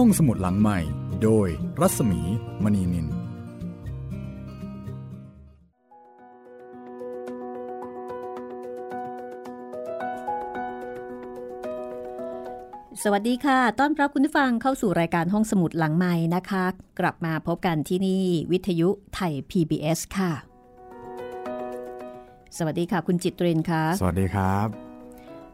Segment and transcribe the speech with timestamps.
[0.00, 0.78] ห้องสมุดหลังใหม่
[1.22, 1.48] โดย
[1.80, 2.20] รัศมี
[2.62, 3.06] มณีนิน
[13.02, 16.64] สวัสดีค่ะ ต้อนรับคุณผู้ฟังเข้าสู่รายการห้องสมุดหลังใหม่นะคะ
[17.00, 20.32] กลับมาพบกันที่นี่วิทยุไทย PBS ค่ะ
[22.56, 24.85] สวัสดีค่ะ คุณจิตเรนค่ะ สวัสดีครับ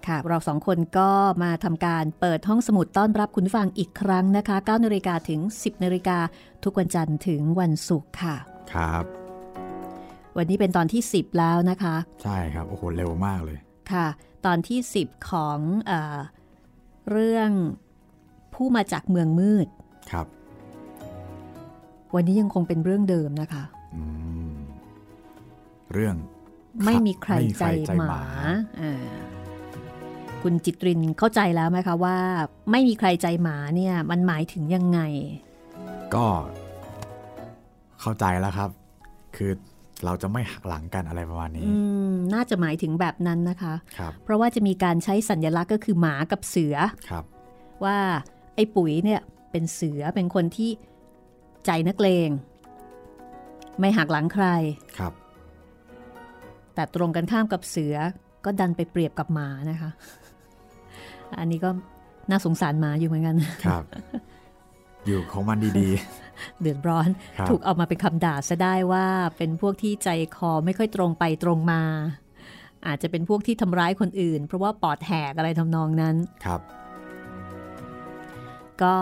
[0.09, 1.11] ค่ะ เราสองคนก็
[1.43, 6.18] มาทำการเปิดห้องสมุดต้อนรับคุณผู้ฟังอีกครั้งนะคะ9นาฬิกาถึง 10นาฬิกา
[6.64, 8.36] ทุกวันจันทร์ถึงวันศุกร์ค่ะ
[8.73, 9.04] ครับ
[10.36, 13.59] วันนี้เป็นตอนที่ 10 แล้วนะคะ ใช่ครับ โอ้โห เร็วมากเลย
[13.93, 14.07] ค่ะ
[14.46, 16.18] ตอนที่ 10 ของเออ
[17.11, 17.50] เรื่อง
[18.54, 19.67] ผู้มาจากเมืองมืด
[20.11, 20.26] ครับ
[22.14, 23.64] วันนี้ยังคงเป็นเรื่องเดิมนะคะ
[23.95, 24.03] อื
[24.50, 24.54] ม
[25.93, 26.17] เรื่อง
[26.84, 28.23] ไม่มีใครไม่มีใจใครใจหหมามา
[28.81, 28.93] อ่า
[30.43, 32.17] คุณจิตรินเข้าใจแล้วไหมคะว่า
[32.70, 35.01] ไม่มีใครใจหมาเนี่ยมันหมายถึงยังไง
[36.15, 36.27] ก็
[38.01, 38.71] เข้าใจแล้วครับ
[39.37, 39.51] คือ
[40.05, 41.75] เราจะไม่หักหลังกันอะไรประมาณนี้อื
[42.09, 46.77] มน่าจะหมายถึงแบบนั้นนะคะครับเพราะว่าจะมีการใช้สัญลักษณ์ก็คือหมากับเสือ
[47.11, 47.25] ครับ
[47.84, 47.99] ว่า
[48.55, 50.71] ไอ้ปุ๋ยเนี่ยเป็นเสือเป็นคนที่
[51.67, 52.29] ใจนักเลง
[53.81, 54.47] ไม่หักหลังใคร
[54.99, 55.12] ครับ
[56.75, 57.97] แต่ตรงกันข้ามกับเสือ
[58.45, 59.91] ก็ดันไปเปรียบกับหมานะคะ
[61.38, 61.70] อันนี้ก็
[62.30, 63.84] น่าสงสารหมาอยู่เหมือนกัน ครับ
[65.06, 65.88] อยู่ของมันดี
[66.61, 71.83] เดือดร้อนครับถูกเอามาเป็นคำด่าซะได้ว่าเป็นพวกที่ใจคอไม่ค่อยตรงไปตรงมา
[72.86, 76.60] อาจจะเป็นพวกที่ทำร้ายคนอื่น เพราะว่าปอดแหกอะไรทำนองนั้นๆครับ
[78.83, 78.97] ก็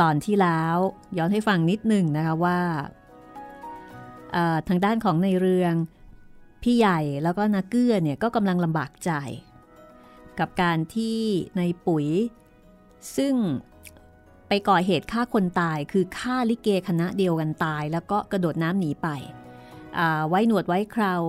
[0.00, 0.76] ตอนที่แล้ว
[1.18, 2.58] ย้อนให้ฟังนิดหนึ่งนะคะว่า
[4.32, 5.74] เอ่อทางด้านของในเรือง
[6.62, 9.12] พี่ใหญ่แล้วก็นาเกื้อเนี่ยก็กำลังลำบากใจ
[10.40, 11.20] กับการที่
[11.56, 12.06] ในปุ๋ย
[13.16, 13.34] ซึ่ง
[14.48, 19.08] ไปก่อเหตุฆ่าคนตายคือฆ่าลิเกคณะเดียวกันตาย แล้วก็กระโดดน้ำหนีไป
[20.28, 21.22] ไว้หนวดไว้คราว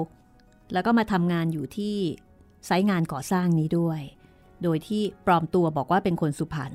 [0.74, 1.96] แล้วก็มาทำงานอยู่ที่
[2.66, 4.02] ไซต์งานก่อสร้างนี้ด้วย
[4.64, 6.74] โดยที่ปลอมตัวบอกว่าเป็นคนสุพรรณ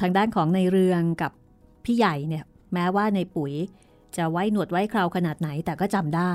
[0.00, 1.32] ทางด้านของในเรืองกับ
[1.84, 2.44] พี่ใหญ่เนี่ย
[2.74, 3.52] แม้ว่าในปุ๋ย
[4.16, 6.34] จะไว้หนวดไว้คราวขนาดไหนแต่ก็จำได้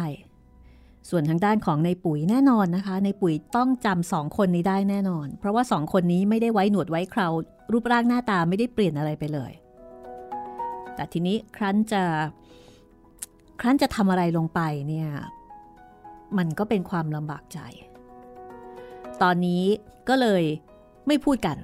[1.09, 7.33] ส่วนทางด้านของในปุ๋ยแน่นอนนะคะ ในปุ๋ยต้องจำสองคนนี้ได้แน่นอน เพราะว่าสองคนนี้ไม่ได้ไว้หนวดไว้คราว
[7.71, 9.51] รูปร่างหน้าตาไม่ได้เปลี่ยนอะไรไปเลย
[10.95, 12.03] แต่ทีนี้ครั้นจะ
[13.61, 15.09] ครั้นจะทำอะไรลงไปเนี่ย
[16.37, 17.59] มันก็เป็นความลำบากใจ
[19.21, 19.63] ตอนนี้
[20.09, 20.43] ก็เลย
[21.07, 21.57] ไม่พูดกัน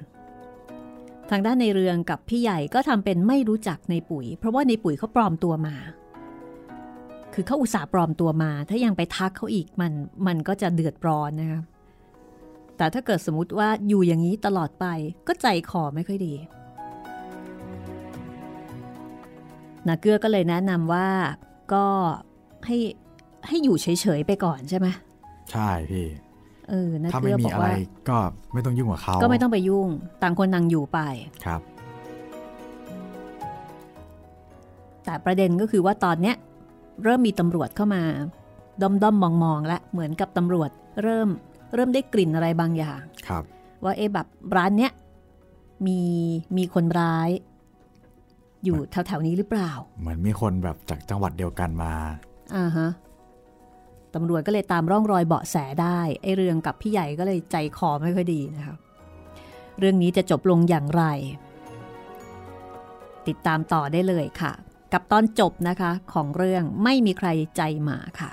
[1.30, 5.76] ทางด้านในเรืองกับพี่ใหญ่ก็ทำเป็นไม่รู้จักในปุ๋ย เพราะว่าในปุ๋ยเขาปลอมตัวมา
[7.34, 9.92] คือเขาอุตส่าห์ปลอมตัวมา ถ้ายังไปทักเขาอีกมัน
[10.26, 11.60] มันก็จะเดือดร้อนนะคะ
[12.76, 14.86] แต่ถ้าเกิดสมมติว่าอยู่อย่างนี้ตลอดไป
[15.26, 16.34] ก็ใจคอไม่ค่อยดี
[19.86, 21.08] นาเกื้อก็เลยแนะนำว่า
[21.72, 21.84] ก็
[22.66, 22.76] ให้
[23.46, 24.88] ให้อยู่เฉยๆไปก่อนใช่ไหม
[25.50, 26.06] ใช่พี่
[26.68, 27.76] เออนาถ้าเกื้ไม่อมีบอกอะไรว่า
[28.10, 28.18] ก็
[28.52, 29.88] ไม่ต้องยุ่งกับเขาก็ไม่ต้องไปยุ่ง
[30.22, 30.98] ต่างคนต่างอยู่ไป
[31.44, 31.60] ครับ
[35.04, 36.36] แต่ประเด็นก็คือว่าตอนเนี้ย
[37.02, 38.02] เริ่มมีตำรวจเข้ามา
[38.82, 40.70] ด้อมด้อมมองมองๆและเหมือนกับตำรวจ
[41.02, 41.28] เริ่ม
[41.74, 43.44] เริ่มได้กลิ่นอะไรบางอย่างครับ
[43.84, 44.26] ว่าเอ๊ะแบบ
[44.56, 44.92] ร้านเนี้ย
[45.86, 46.00] มี
[46.56, 47.30] มีคนร้าย
[48.64, 49.70] อยู่แถวๆนี้หรือเปล่า
[50.00, 51.92] เหมือนมีคนแบบจากจังหวัดเดียวกันมา
[52.56, 52.88] อ่าฮะ
[54.14, 58.76] ตำรวจก็เลยตามร่องรอยเบาะแสได้ไอ้เรื่องกับพี่ใหญ่ก็เลยใจคอไม่ค่อยดีนะคะ
[59.78, 61.04] เรื่องนี้จะจบลงอย่างไร
[63.26, 64.52] ติดตามต่อได้เลยค่ะ
[64.92, 68.30] กับตอนจบนะคะ ของเรื่องไม่มีใครใจหมาค่ะ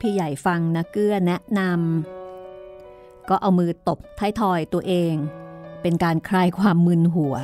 [0.00, 5.14] พี่ใหญ่ฟังนะเกื้อแนะนำก็เอามือตบท้ายทอยตัวเอง
[5.82, 7.34] เป็นการคลายความมึนหัว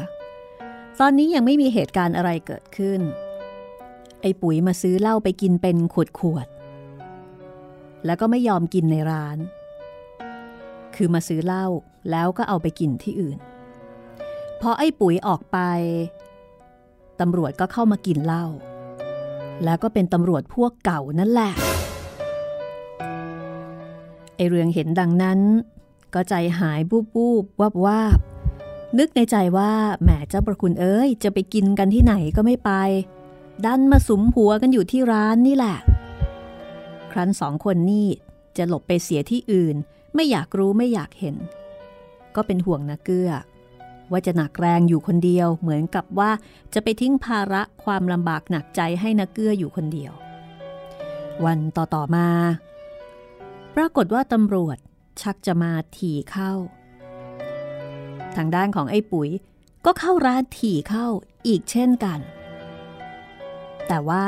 [1.00, 3.00] ตอนนี้ยังไม่มีเหตุการณ์อะไรเกิดขึ้น
[4.20, 9.38] ไอ้ปุ๋ยมาซื้อเหล้าไปกินเป็นขวดขวดๆแล้วก็ไม่ยอมกินในร้าน
[10.94, 11.66] คือมาซื้อเหล้า
[12.10, 13.38] แล้วก็เอาไปกินที่อื่น
[14.60, 15.58] พอไอ้ปุ๋ยออกไป
[17.20, 18.44] ตำรวจก็เข้ามากินเหล้า
[19.64, 21.52] แล้วก็เป็นตำรวจพวกเก่านั่นแหละ
[24.36, 25.38] ไอเรืองเห็นดังนั้น
[26.14, 28.18] ก็ใจหายบูบบูบวับวาบ
[28.98, 29.72] นึกในใจว่า
[30.02, 32.70] แหมเจ้าประคุณเอ้ย จะไปกินกันที่ไหนก็ไม่ไป
[33.64, 35.76] ดันมาสุมหัวกันอยู่ที่ร้านนี่แหละ
[37.12, 38.06] ครั้นสองคนนี่
[38.56, 39.76] จะหลบไปเสียที่อื่น
[40.14, 41.36] ไม่อยากรู้ไม่อยากเห็น
[42.34, 43.30] ก็เป็นห่วงนาเกื้อ
[44.10, 46.30] ว่าจะหนักแรงอยู่คนเดียว เหมือนกับว่า
[46.74, 50.12] จะไปทิ้งภาระความลำบากหนักใจให้นาเกื้ออยู่คนเดียว
[51.44, 52.28] วันต่อๆมา
[53.76, 54.78] ปรากฏว่าตำรวจ
[55.20, 56.52] ชักจะมาถี่เข้า
[58.36, 59.30] ทางด้านของไอ้ปุ๋ย
[59.84, 61.06] ก็เข้าร้านถี่เข้า
[61.46, 62.20] อีกเช่นกัน
[63.88, 64.26] แต่ว่า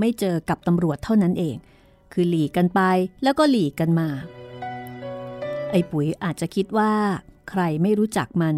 [0.00, 1.56] ไม่เจอกับตำรวจเท่านั้นเอง
[2.12, 2.80] คือหลีกกันไป
[3.22, 4.08] แล้วก็หลีกกันมา
[5.70, 6.92] ไอ้ปุ๋ยอาจจะคิดว่า
[7.50, 8.56] ใครไม่รู้จักมัน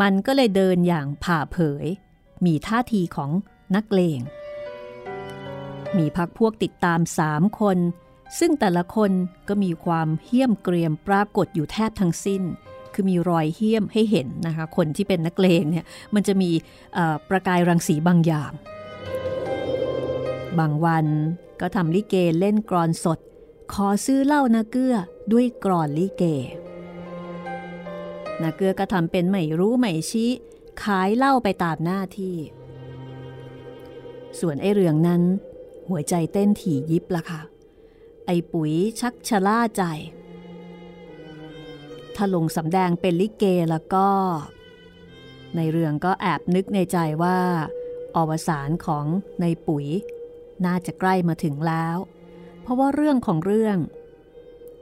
[0.00, 1.86] มันก็เลยเดินอย่างผ่าเผย
[2.44, 3.30] มีท่าทีของ
[3.74, 4.20] นักเลง
[5.98, 7.78] มีพักพวกติดตามสามคน
[8.38, 9.10] ซึ่งแต่ละคน
[9.48, 12.42] ก็มีความเหี้ยมเกรียมปรากฏอยู่แทบทั้งสิ้น
[12.94, 15.84] คือมีรอยเหี้ยมให้เห็นนะคะ คนที่เป็นนักเลงเนี่ย
[16.14, 16.50] มันจะมี
[17.28, 18.52] ประกายรังสีบางอย่าง
[20.58, 21.06] บางวัน
[21.60, 23.18] ก็ทำลิเกเล่นกรอนสด
[23.72, 24.96] ขอซื้อเหล้านาเกื้อ
[25.32, 26.22] ด้วยกรอนลิเก
[28.42, 30.30] นาเกื้อก็ทำเป็นไม่รู้ไม่ชี้
[30.82, 32.36] ขายเหล้าไปตามหน้าที่
[34.40, 35.22] ส่วนไอเรื่องนั้น
[35.88, 37.40] หัวใจเต้นถี่ยิบละค่ะ
[38.30, 39.82] ไอ้ปุ๋ยชักชะล่าใจ
[42.14, 44.08] ถ้าลงสำแดงเป็นลิเกแล้วก็
[45.56, 47.38] ในเรื่องก็แอบนึกในใจว่า
[48.16, 49.06] อวสานของ
[49.40, 49.86] ในปุ๋ย
[50.64, 51.96] น่าจะใกล้มาถึงแล้ว
[52.62, 53.78] เพราะว่าเรื่องของเรื่อง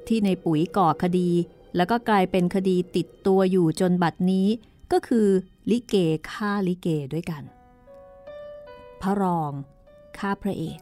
[0.07, 1.31] ที่ในปุ๋ยก่อคดี
[1.77, 4.49] แล้วก็กลายเป็นคดีติดตัวอยู่จนบัดนี้
[4.93, 5.29] ก็คือ
[5.71, 5.95] ลิเก
[6.31, 7.43] ฆ่าลิเกด้วยกัน
[9.01, 9.53] พระรอง
[10.19, 10.81] ฆ่าพระเอก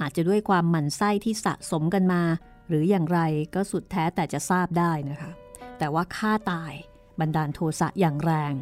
[0.00, 2.22] อาจจะด้วยความหมั่นไส้ที่สะสมกันมา
[2.68, 3.20] หรืออย่างไร
[3.54, 5.30] ก็สุดแท้แต่จะทราบได้นะคะ
[5.78, 6.72] แต่ว่าฆ่าตาย
[7.20, 8.54] บันดาลโทสะอย่างแรง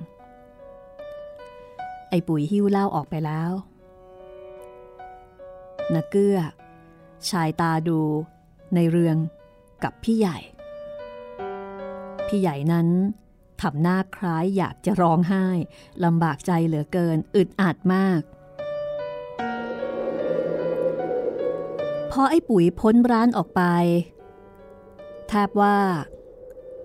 [2.10, 3.52] ไอ้ปุ๋ยหิ้วเหล้าออกไปแล้ว
[5.94, 6.38] นักเกื้อ
[7.30, 8.00] ชายตาดู
[8.74, 9.16] ในเรือง
[9.84, 10.38] กับพี่ใหญ่
[12.28, 12.88] พี่ใหญ่นั้น
[13.62, 15.46] ทำหน้าคล้ายอยากจะร้องไห้
[16.04, 18.20] ลำบากใจเหลือเกินอึดอัดมาก
[22.20, 23.62] อไอ้ปุ๋ยพ้นร้านออกไป
[25.28, 25.76] แทบว่า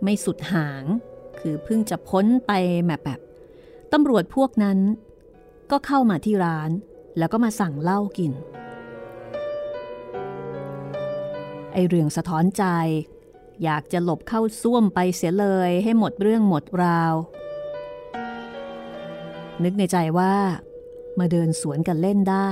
[0.03, 0.83] ไม่สุดหาง
[1.39, 2.51] คือเพิ่งจะพ้นไป
[2.85, 3.19] แบบแบบ
[3.94, 4.80] ตำรวจพวกนั้น
[5.71, 6.69] ก็เข้ามาที่ร้าน
[7.18, 8.31] แล้วก็มาสั่งเหล้ากิน
[11.74, 12.65] ไอเรื่องสะท้อนใจ
[13.63, 17.13] อยากจะหลบเข้าซ่วมไปเสียเลยให้หมดเรื่องหมดราว
[19.63, 20.33] นึกในใจว่า
[21.19, 22.38] มาเดินสวนกันเล่นได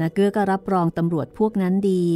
[0.00, 2.06] นาเกื้อก็รับรองตำรวจพวกนั้นดี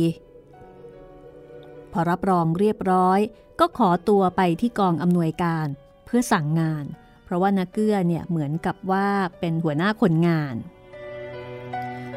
[1.93, 3.21] พอรับรองเรียบร้อย
[3.61, 5.67] ก็ขอตัวไปที่กองอำนวยการ
[6.05, 6.85] เพื่อสั่งงาน
[7.25, 9.09] เพราะว่านาเกื้อเนี่ยเหมือนกับว่า
[9.41, 10.55] เป็นหัวหน้าคนงาน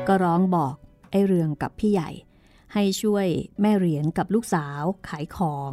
[0.08, 0.76] ก็ร้องบอก
[1.12, 2.10] ไอเรืองกับพี่ใหญ่
[2.74, 3.28] ให้ช่วย
[3.62, 5.72] แม่เหรียญกับลูกสาวขายของ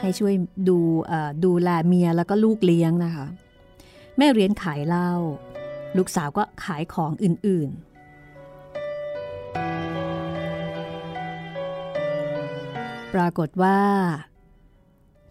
[0.00, 0.34] ให้ช่วย
[0.68, 0.78] ดู
[1.44, 3.26] ดูแลเมียแล้วก็ลูกเลี้ยงนะคะ
[4.18, 5.12] แม่เหรียญขายเหล้า
[5.96, 7.91] ลูกสาวก็ขายของอื่นๆ
[13.12, 13.78] ปรากฏว่า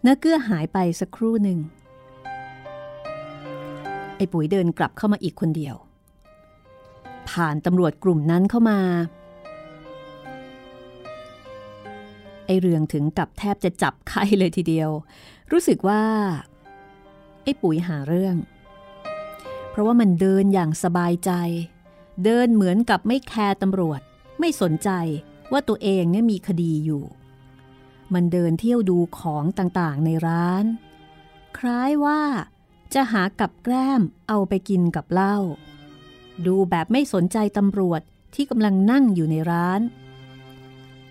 [0.02, 1.58] เนื้อเกื้อหายไปสักครู่หนึ่ง
[4.16, 5.76] ไอ้ปุ๋ยเดินกลับเข้ามาอีกคนเดียว
[7.30, 8.80] ผ่านตำรวจกลุ่มนั้นเข้ามา
[12.46, 14.90] ไอ้เรืองถึงกับแทบจะจับไข้เลยทีเดียว
[15.52, 16.02] รู้สึกว่า
[17.42, 18.36] ไอ้ปุ๋ยหาเรื่อง
[19.70, 21.30] เพราะว่ามันเดินอย่างสบายใจ
[22.24, 24.00] เดินเหมือนกับไม่แคร์ตำรวจ
[24.40, 24.90] ไม่สนใจ
[25.52, 27.04] ว่าตัวเองเนี่ยมีคดีอยู่
[28.14, 30.64] มันเดินเที่ยวดูของต่างๆในร้าน
[31.58, 32.20] คล้ายว่า
[32.94, 35.36] จะหากับแกล้มเอาไปกินกับเหล้า
[36.46, 38.00] ดูแบบไม่สนใจตำรวจ
[38.34, 39.80] ที่กำลังนั่งอยู่ในร้าน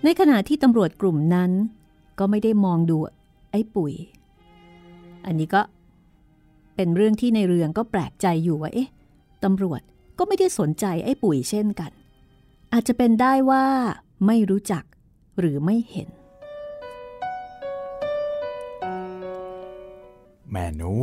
[0.04, 1.52] ในขณะที่ตำรวจกลุ่มนั้น
[2.20, 2.98] ก็ไม่ได้มองดู
[3.52, 3.94] ไอ้ปุ๋ย
[5.26, 5.62] อันนี้ก็
[6.76, 8.90] เป็นเรื่องที่ในเรืองก็แปลกใจอยู่ว่าเอ๊ะ
[9.44, 9.82] ตำรวจ
[10.18, 11.92] ก็ไม่ได้สนใจไอ้ปุ๋ยเช่นกัน
[12.74, 13.66] อาจจะเป็นได้ว่า
[14.28, 14.84] ไม่รู้จัก
[15.40, 16.10] หรือไม่เห็น
[20.52, 20.94] แม่หนู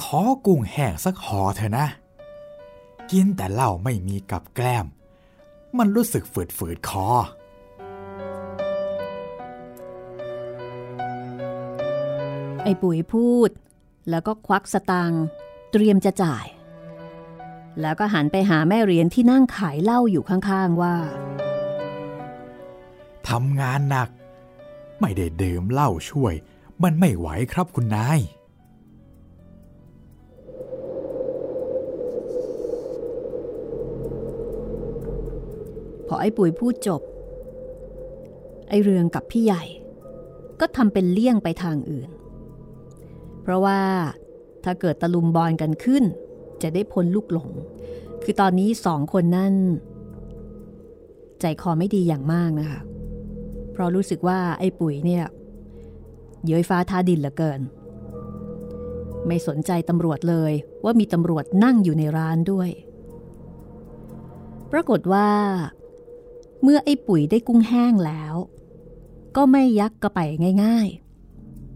[0.00, 1.86] ขอกุ้งแห้งสักห่อเถอะนะ
[3.10, 4.86] กินแต่เหล้าไม่มีกับแกล้ม
[5.78, 7.08] มันรู้สึกฝืดฝืดคอ
[12.62, 13.50] ไอ้ปุ๋ยพูด
[14.10, 15.12] แล้วก็ควักสตัง
[15.72, 16.46] เตรียมจะจ่าย
[17.80, 20.96] แล้วก็หันไปหาแม่เรียนที่นั่งขายเหล้าอยู่ข้างๆว่า
[23.28, 24.08] ทำงานหนัก
[25.00, 26.34] ไม่ได้ดื่มเหล้าช่วย
[26.84, 28.20] มันไม่ไหวครับคุณนาย
[36.06, 37.02] พอไอ้ปุ๋ยพูดจบ
[38.68, 39.62] ไอ้เรืองกับพี่ใหญ่
[40.60, 42.10] ก็ทำเป็นเลี่ยงไปทางอื่น
[43.42, 43.80] เพราะว่า
[44.64, 46.04] ถ้าเกิดตะลุมบอลกันขึ้น
[46.62, 47.50] จะได้พ้นลูกหลง
[48.22, 49.54] คือตอนนี้สองคนนั่น
[51.40, 52.80] ใจคอไม่ดีอย่างมากนะคะ
[53.72, 55.24] เพราะรู้สึกว่าไอ้ปุ๋ยเนี่ย
[56.46, 57.60] เย้ยฟ้าทาดินเหลือเกิน
[59.26, 60.52] ไม่สนใจตำรวจเลย
[60.84, 62.70] ว่ามีตำรวจนั่งอยู่ในร้านด้วย
[64.72, 65.28] ปรากฏว่า
[66.62, 68.34] เมื่อไอ้ปุ๋ยได้กุ้งแห้งแล้ว
[69.36, 70.18] ก็ไม่ยักกระไป
[70.64, 70.88] ง่าย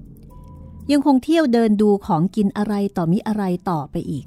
[0.03, 4.27] ๆ ยังคงเที่ยวเดินดูของกินอะไรต่อมิอะไรต่อไปอีก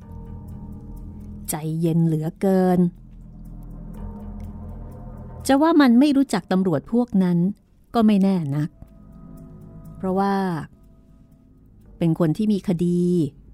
[1.49, 2.79] ใจเย็นเหลือเกิน
[5.47, 7.37] จะว่ามันไม่รู้จักตำรวจพวกนั้น
[7.93, 8.69] ก็ไม่แน่นัก
[9.97, 10.33] เพราะว่า
[11.97, 13.01] เป็นคนที่มีคดี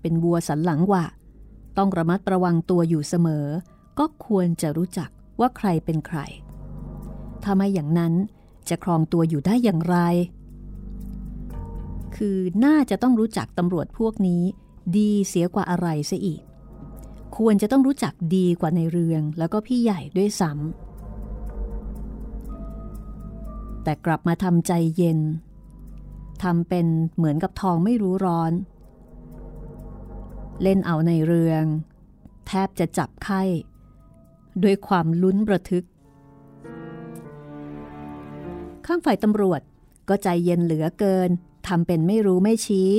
[0.02, 1.06] เป็นวัวสันหลังวะ
[1.78, 3.46] ต้องระมัดระวังตัวอยู่เสมอ
[4.00, 6.20] ก็ควรจะรู้จักว่าใครเป็นใคร
[7.44, 8.14] ถ้าไม่อย่างนั้น
[8.70, 9.98] จะครองตัวอยู่ได้อย่างไร
[12.16, 14.44] คือน่าจะต้องรู้จักตำรวจพวกนี้
[14.98, 16.42] ดีเสียกว่าอะไรเสียอีก
[17.38, 20.64] ควรจะต้องรู้จักดีกว่าในเรืองแล้วก็พี่ใหญ่ด้วยซ้ำ
[23.84, 25.20] แต่กลับมาทำใจเย็น
[26.44, 28.54] ทำเป็นเหมือนกับทองไม่รู้ร้อน
[30.62, 31.64] เล่นเอาในเรือง
[32.48, 33.42] แทบจะจับไข้
[34.64, 35.86] ด้วยความลุ้นประทึก
[38.86, 39.62] ข้างฝ่ายตำรวจ
[40.10, 41.30] ก็ใจเย็นเหลือเกิน
[41.68, 42.92] ทำเป็นไม่รู้ไม่ชี้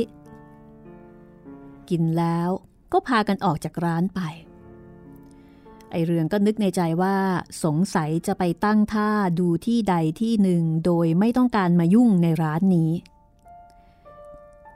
[1.90, 2.48] กินแล้ว
[2.92, 4.20] ก็พากันออกจากร้านไป
[5.90, 7.16] ไอเรืองก็นึกในใจว่า
[7.64, 12.90] สงสัยจะไปตั้งท่าดูที่ใดที่หนึ่งโดยไม่ต้องการมายุ่งในร้านนี้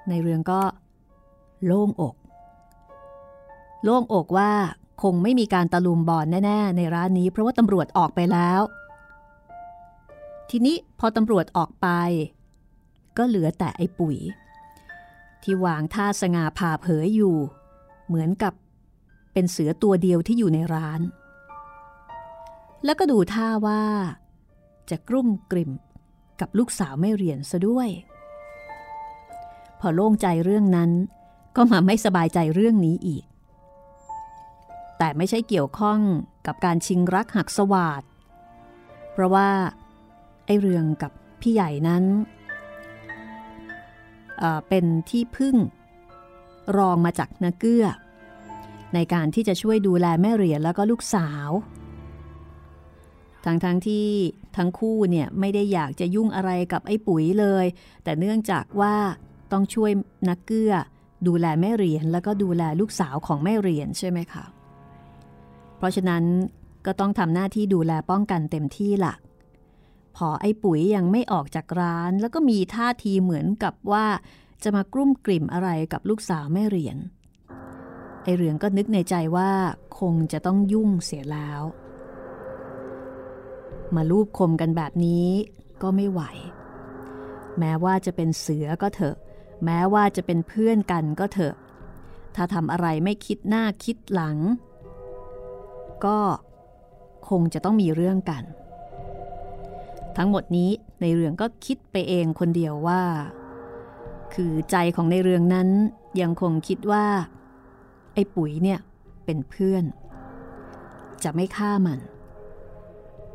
[0.09, 0.61] ในเรืองก็
[1.65, 2.15] โล่งอก
[3.85, 4.51] โล่งอกว่า
[5.03, 8.61] คงไม่มีการตะลุมบอลแน่ ๆ ในร้านนี้เพราะว่าตำรวจออกไปแล้ว
[10.51, 11.89] ทีนี้พอตำรวจออกไป
[13.17, 14.17] ก็เหลือแต่ไอ้ปุ๋ย
[15.43, 17.37] ที่วางท่าสง่าผ่าเผยอยู่
[18.07, 18.53] เหมือนกับ
[19.33, 21.01] เป็นเสือตัวเดียวที่อยู่ในร้าน
[22.85, 23.83] แล้วก็ดูท่าว่า
[24.91, 25.71] จะกรุ่มกลิ่ม
[26.41, 27.89] กับลูกสาวไม่เรียนซะด้วย
[29.81, 30.91] พอโล่งใจเรื่องนั้น
[31.57, 33.25] ก็มาไม่สบายใจเรื่องนี้อีก
[34.99, 35.99] แต่ไม่ใช่เกี่ยวข้อง
[36.47, 38.03] กับการชิงรักหักสวาด
[39.13, 39.49] เพราะว่า
[40.47, 42.05] ไอเรื่องกับพี่ใหญ่นั้น
[44.69, 45.57] เป็นที่พึ่ง
[46.79, 47.87] รองมาจากนาเกื้อ
[48.95, 51.51] ในการที่จะช่วยดูแลแม่เหรียญแล้วก็ลูกสาว
[53.45, 54.07] ทั้งทั้งที่
[54.57, 57.67] ทั้งคู่เนี่ยไม่ได้อยากจะยุ่งอะไรกับไอ้ปุ๋ยเลย
[58.05, 58.95] แต่เนื่องจากว่า
[59.53, 59.91] ต้องช่วย
[60.29, 60.75] นักเกื้อ
[61.27, 64.45] ดูแลแม่เหรียญแล้วก็ดูแลลูกสาวของแม่เหรียญใช่ไหมคะ
[65.77, 66.25] เพราะฉะนั้น
[66.87, 69.15] ก็ต้องทำหน้าที่ดูแลป้องกันเต็มที่ละ
[70.17, 74.07] พอไอ้ปุ๋ยยังไม่ออกจากร้าน แล้วก็มีท่าทีเหมือนกับว่า
[74.63, 76.99] จะมากรุ่มกลิ่มอะไรกับลูกสาวแม่เหรียญ
[78.23, 79.51] ไอเรืองก็นึกในใจว่า
[80.01, 81.63] คงจะต้องยุ่งเสียแล้ว
[83.95, 85.29] มาลูบคมกันแบบนี้
[85.83, 86.23] ก็ไม่ไหว
[87.59, 89.17] แม้ว่าจะเป็นเสือก็เถอะ
[89.65, 91.55] แม้ว่าจะเป็นเพื่อนกันก็เถอะ
[92.35, 94.37] ถ้าทำอะไรไม่คิดหน้าคิดหลัง
[96.05, 96.19] ก็
[97.29, 98.45] คงจะต้องมีเรื่องกัน
[100.17, 100.71] ทั้งหมดนี้
[101.01, 103.03] ในเรื่องก็คิดไปเองคนเดียวว่า
[104.35, 105.69] คือใจของในเรื่องนั้น
[106.21, 107.07] ยังคงคิดว่า
[108.15, 108.81] ไอ้ปุ๋ยเนี่ย
[109.25, 109.85] เป็นเพื่อน
[111.25, 112.01] จะไม่ฆ่ามัน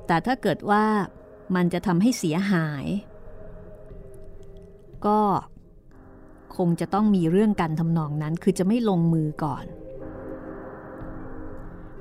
[0.07, 0.85] แต่ถ้าเกิดว่า
[1.55, 2.85] มันจะทำให้เสียหาย
[5.05, 5.19] ก็
[6.57, 9.65] คงจะต้องมีเรื่องกันทำนองนั้นคือจะไม่ลงมือก่อน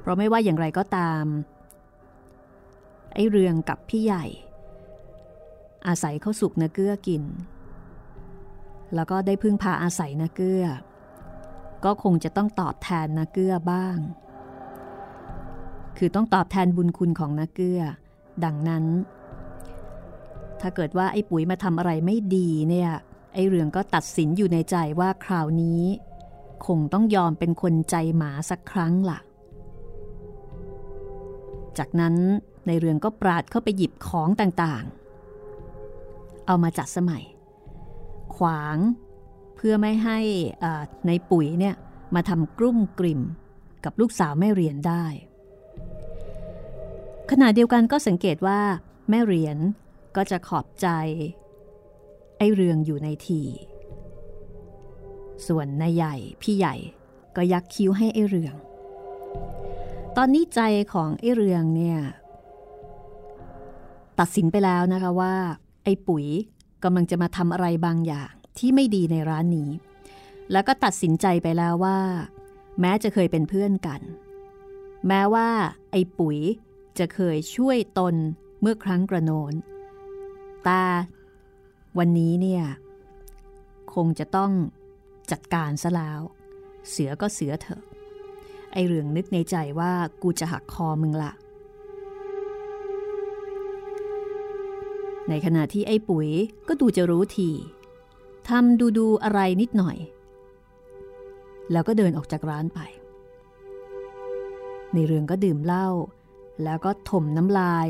[0.00, 1.24] เพราะไม่ว่าอย่างไรก็ตาม
[3.14, 4.24] ไอ้เรืองกับพี่ใหญ่
[5.86, 7.22] อาศัยเขาสุกนาเกื้อกิน
[8.94, 10.64] แล้วก็ได้พึ่งพาอาศัยนาเกื้อ
[11.84, 13.96] ก็คงจะต้องตอบแทนนาเกื้อบ้าง
[15.98, 17.80] คือต้องตอบแทนบุญคุณของนาเกื้อ
[18.44, 18.84] ดังนั้น
[20.60, 22.92] ถ้าเกิดว่าไอ้ปุ๋ยมาทำอะไรไม่ดีเนี่ย
[23.32, 25.82] ไอ้เรืองก็ตัดสินอยู่ในใจว่าคราวนี้
[26.66, 29.18] คงต้องยอมเป็นคนใจหมาสักครั้งละ่ะ
[31.78, 32.14] จากนั้น
[32.66, 37.24] ในเรืองก็ปราดเข้าไปหยิบของต่างๆ เอามาจัดสมัย
[38.36, 38.76] ขวาง
[39.56, 40.18] เพื่อไม่ให้
[41.06, 41.74] ในปุ๋ยเนี่ย
[42.14, 43.20] มาทำกลุ้มกลิ่ม
[43.84, 45.04] กับลูกสาวแม่เรียนได้
[47.30, 48.60] ขณะเดียวกันก็สังเกตว่า
[49.10, 49.56] แม่เรียน
[50.16, 50.88] ก็จะขอบใจ
[52.42, 53.42] ไอเรืองอยู่ในที
[55.46, 56.74] ส่วนนายใหญ่พี่ใหญ่
[57.36, 58.54] ก็ยักคิ้วให้ไอเรือง
[60.16, 60.60] ตอนนี้ใจ
[60.92, 61.98] ของไอเรืองเนี่ย
[64.18, 65.34] ตัดสินไปแล้วนะคะว่า
[65.84, 66.26] ไอปุ๋ย
[66.84, 69.70] กำลังจะมาทำอะไรบางอย่างที่ไม่ดีในร้านนี้
[70.52, 71.98] แล้วก็ตัดสินใจไปแล้วว่า
[72.80, 74.00] แม้จะเคยเป็นเพื่อนกัน
[75.08, 75.48] แม้ว่า
[75.90, 76.38] ไอปุ๋ย
[76.98, 78.14] จะเคยช่วยตน
[78.60, 79.52] เมื่อครั้งกระโนน
[80.64, 80.82] แต่
[81.98, 82.62] วันนี้เนี่ย
[83.94, 84.50] คงจะต้อง
[85.30, 86.20] จัดการซะแล้ว
[86.90, 87.82] เสือก็เสือเถอะ
[88.72, 89.92] ไอเรื่องนึกในใจว่า
[90.22, 91.32] กูจะหักคอมึงละ
[95.28, 96.28] ในขณะที่ไอ้ปุ๋ย
[96.68, 97.50] ก็ดูจะรู้ที
[98.48, 99.96] ทำดูดูอะไรนิดหน่อย
[101.72, 102.80] แล้วก็เดินออกจากร้านไป
[104.94, 105.88] ในเรื่องก็ดื่มเหล้า
[106.64, 107.88] แล้วก็ถมน้ำลาย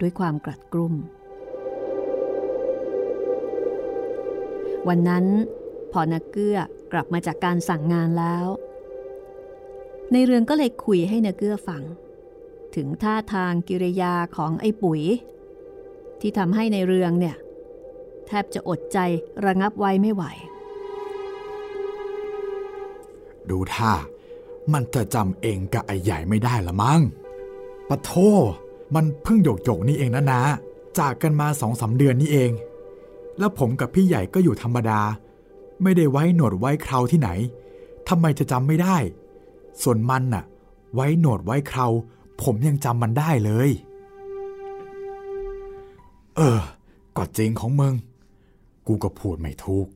[0.00, 0.94] ด้วยความกรัดกรุ่ม
[4.88, 5.24] วันนั้น
[5.92, 6.58] พอนักเกื้อ
[6.92, 8.46] กลับมาจากการสั่งงานแล้ว
[10.12, 11.82] ในเรืองก็เลยคุยให้นักเกื้อฟัง
[12.74, 15.02] ถึงท่าทางกิริยาของไอ้ปุ๋ย
[16.20, 17.36] ที่ทำให้ในเรืองเนี่ย
[18.26, 18.98] แทบจะอดใจ
[19.44, 20.24] ระงับไว้ไม่ไหว
[23.50, 23.92] ดูท่า
[24.72, 27.00] มันจะจำเองกับไอ้ใหญ่ไม่ได้ละมั้ง
[27.88, 28.10] ปะโท
[28.94, 30.42] มันเพิ่งหยกหยกนี่เองนะนะ
[30.98, 32.50] จากกันมาสองสาเดือนนี่เอง
[33.40, 35.00] แล้วผมกับพี่ใหญ่ก็อยู่ธรรมดา
[35.82, 37.30] ไม่ได้ไว้หนวดไว้คราวที่ไหน
[38.08, 38.96] ทำไมจะจำไม่ได้
[39.82, 40.44] ส่วนมันน่ะ
[40.94, 41.92] ไว้หนวดไว้คราว
[42.42, 43.70] ผมยังจำมันได้เลย
[46.36, 46.60] เออ
[47.16, 47.94] ก็จริงของมึง
[48.86, 49.86] กูก็พูดไม่ถูก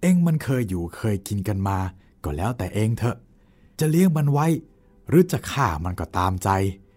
[0.00, 1.78] เองมันเคยอยู่เคยกินกันมา
[2.24, 3.16] ก็แล้วแต่เองเถอะ
[3.78, 4.46] จะเลี้ยงมันไว้
[5.08, 6.50] หรือจะฆ่ามันก็ตามใจ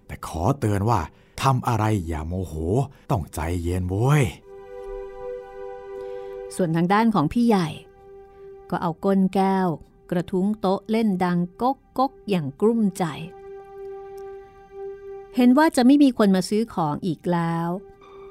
[0.08, 1.00] แต่ขอเตือนว่า
[1.42, 2.54] ทำอะไรอย่าโมโห
[3.12, 4.24] ต้องใจเย็นโว้ย
[6.56, 7.68] ส่วนทางด้านของพี่ใหญ่
[8.70, 9.68] ก็เอาก้นแก้ว
[10.12, 13.04] กระทุ้งโต๊ะเล่นดังก๊กก๊กอย่างกลุ้มใจ
[15.36, 17.68] เห็นว่าจะไม่มีคนมาซื้อของอีกแล้ว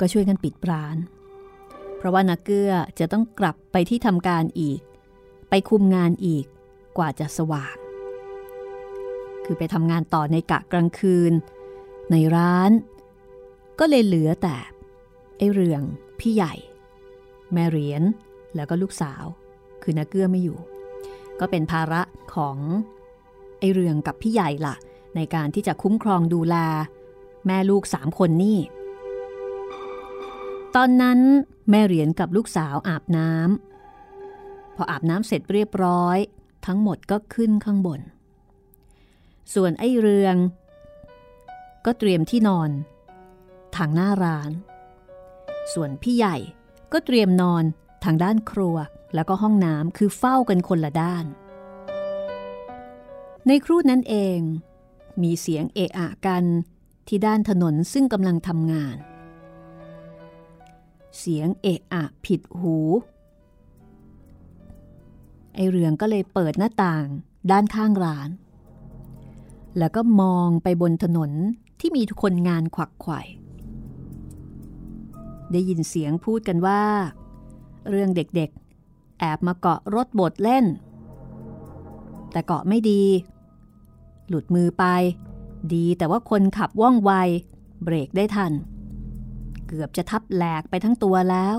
[0.00, 0.96] ก็ช่วยกันปิดร้าน
[1.96, 4.80] เพราะว่านักเกื้อจะต้องกลับไปที่ทำการอีก
[5.50, 6.44] ไปคุมงานอีก
[6.98, 7.76] กว่าจะสว่าง
[9.44, 11.32] คือไปทำงานต่อในกะกลางคืน
[12.10, 12.70] ในร้าน
[13.78, 14.56] ก็เลยเหลือแต่
[15.36, 15.82] ไอเรือง
[16.20, 16.54] พี่ใหญ่
[17.52, 18.02] แม่เหรียญ
[18.56, 19.24] แล้วก็ลูกสาว
[19.82, 20.58] คือนักเกื้อไม่อยู่
[21.40, 22.02] ก็เป็นภาระ
[22.34, 22.56] ของ
[23.58, 24.76] ไอเรืองกับพี่ใหญ่ละ่ะ
[25.16, 26.56] ในการที่จะคุ้มครองดูแล
[27.46, 28.58] แม่ลูกสามคนนี่
[30.76, 31.18] ตอนนั้น
[31.70, 36.18] แม่เหรียญกับลูกสาวอาบน้ำพออาบน้ำเสร็จเรียบร้อย
[36.66, 38.00] ทั้งหมดก็ขึ้นข้างบน
[39.54, 40.36] ส่วนไอเรือง
[41.84, 42.70] ก็เตรียมที่นอน
[43.76, 44.50] ทางหน้าร้าน
[45.72, 46.36] ส่วนพี่ใหญ่
[46.92, 47.64] ก็เตรียมนอน
[48.04, 48.76] ทางด้านครัว
[49.14, 51.24] แล้วก็ห้องน้ำคือเฝ้ากันคนละด้าน
[53.46, 54.38] ในครู่นั้นเอง
[55.22, 56.44] มีเสียงเอะอะกัน
[57.08, 58.96] ที่ด้านถนนซึ่งกำลังทำงาน
[61.18, 62.76] เสียงเอะอะผิดหู
[65.54, 67.06] ไอเรืองก็เลยเปิดหน้าต่าง
[67.50, 68.28] ด้านข้างร้าน
[69.78, 71.30] แล้วก็มองไปบนถนน
[71.80, 73.20] ที่มีทุกคนงานขวักไขว่
[75.52, 76.82] ได้ยินเสียงพูดกันว่า
[77.88, 80.64] เรื่องเด็กๆ แอบมาเกาะรถบดเล่น
[82.32, 83.02] แต่เกาะไม่ดี
[84.28, 84.84] หลุดมือไป
[85.74, 87.12] ดีแต่ว่าคนขับว่องไว
[87.82, 88.52] เบรกได้ทัน
[89.66, 91.56] เกือบจะทับแหลกไปทั้งตัวแล้ว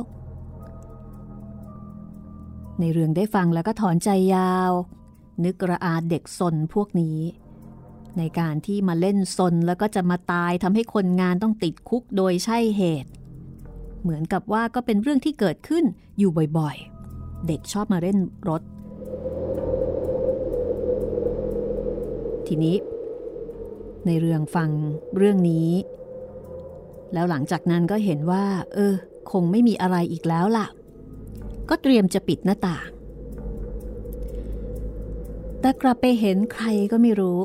[2.79, 4.71] ในเรื่องได้ฟังแล้วก็ถอนใจยาว
[5.43, 7.19] นึกระอาเด็กสนพวกนี้
[8.17, 13.09] ในการที่มาเล่นสนแล้วก็จะมาตายทำให้คนงานต้องติดคุกโดยใช่เหตุ
[14.01, 15.83] เหมือนกับว่าก็เป็นเรื่องที่เกิดขึ้น
[16.17, 18.17] อยู่บ่อยๆ เด็กชอบมาเล่น
[18.49, 18.61] รถ
[22.47, 22.75] ทีนี้
[24.05, 24.69] ในเรื่องฟัง
[25.17, 25.69] เรื่องนี้
[27.13, 28.93] แล้วหลังจากนั้นก็เห็นว่า เออ
[29.31, 30.67] คงไม่มีอะไรอีกแล้วล่ะ
[31.69, 32.87] ก็เตรียมจะปิดหน้าต่าง
[35.61, 37.39] แต่กลับไปเห็นใครก็ไม่รู้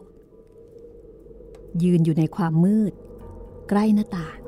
[1.82, 2.92] ยืนอยู่ในความมืด
[3.68, 4.38] ใกล้หน้าต่าง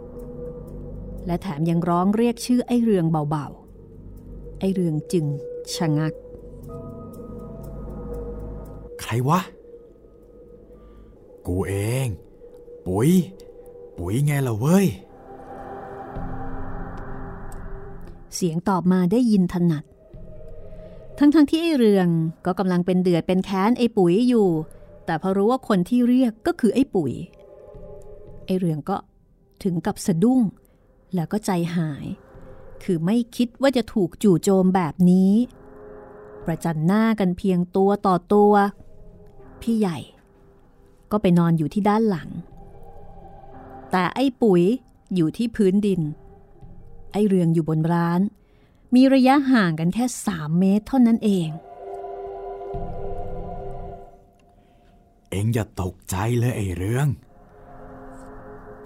[1.27, 5.27] และแถมยังร้องเรียกชื่อไอ้เรืองเบาๆ ไอ้เรืองจึง
[5.75, 6.13] ชะงัก
[9.01, 9.41] ใครวะ
[11.47, 12.07] กูเอง
[12.87, 13.11] ปุ๋ย
[13.99, 14.87] ปุ๋ยไงล่ะเว้ย
[18.35, 19.85] เสียงตอบมาได้ยินถนัด
[21.19, 22.09] ทั้งๆทที่ไอ้เรือง
[22.47, 24.49] ก็กำลังเป็นเดือดเป็นแค้นไอ้ปุ๋ยอยู่
[25.07, 27.13] แต่พอรู้ว่าคนที่เรียกก็คือไอ้ปุ๋ย
[28.47, 28.97] ไอ้เรืองก็
[29.63, 30.41] ถึงกับสะดุ้ง
[31.15, 32.07] แล้วก็ใจหาย
[32.83, 35.33] คือไม่คิดว่าจะถูกจู่โจมแบบนี้
[36.45, 38.53] ประจันหน้ากันเพียงตัวต่อตัว
[39.63, 39.99] พี่ใหญ่
[41.11, 42.31] ก็ไปนอนอยู่ที่ด้านหลัง
[43.91, 44.63] แต่ไอ้ปุ๋ย
[45.15, 46.01] อยู่ที่พื้นดิน
[47.13, 48.21] ไอ้เรืองอยู่บนร้าน
[48.95, 51.49] มีระยะห่างกันแค่สามเมตรเท่านั้นเอง
[55.31, 57.09] เองอย่าตกใจเลยไอ้เรื่อง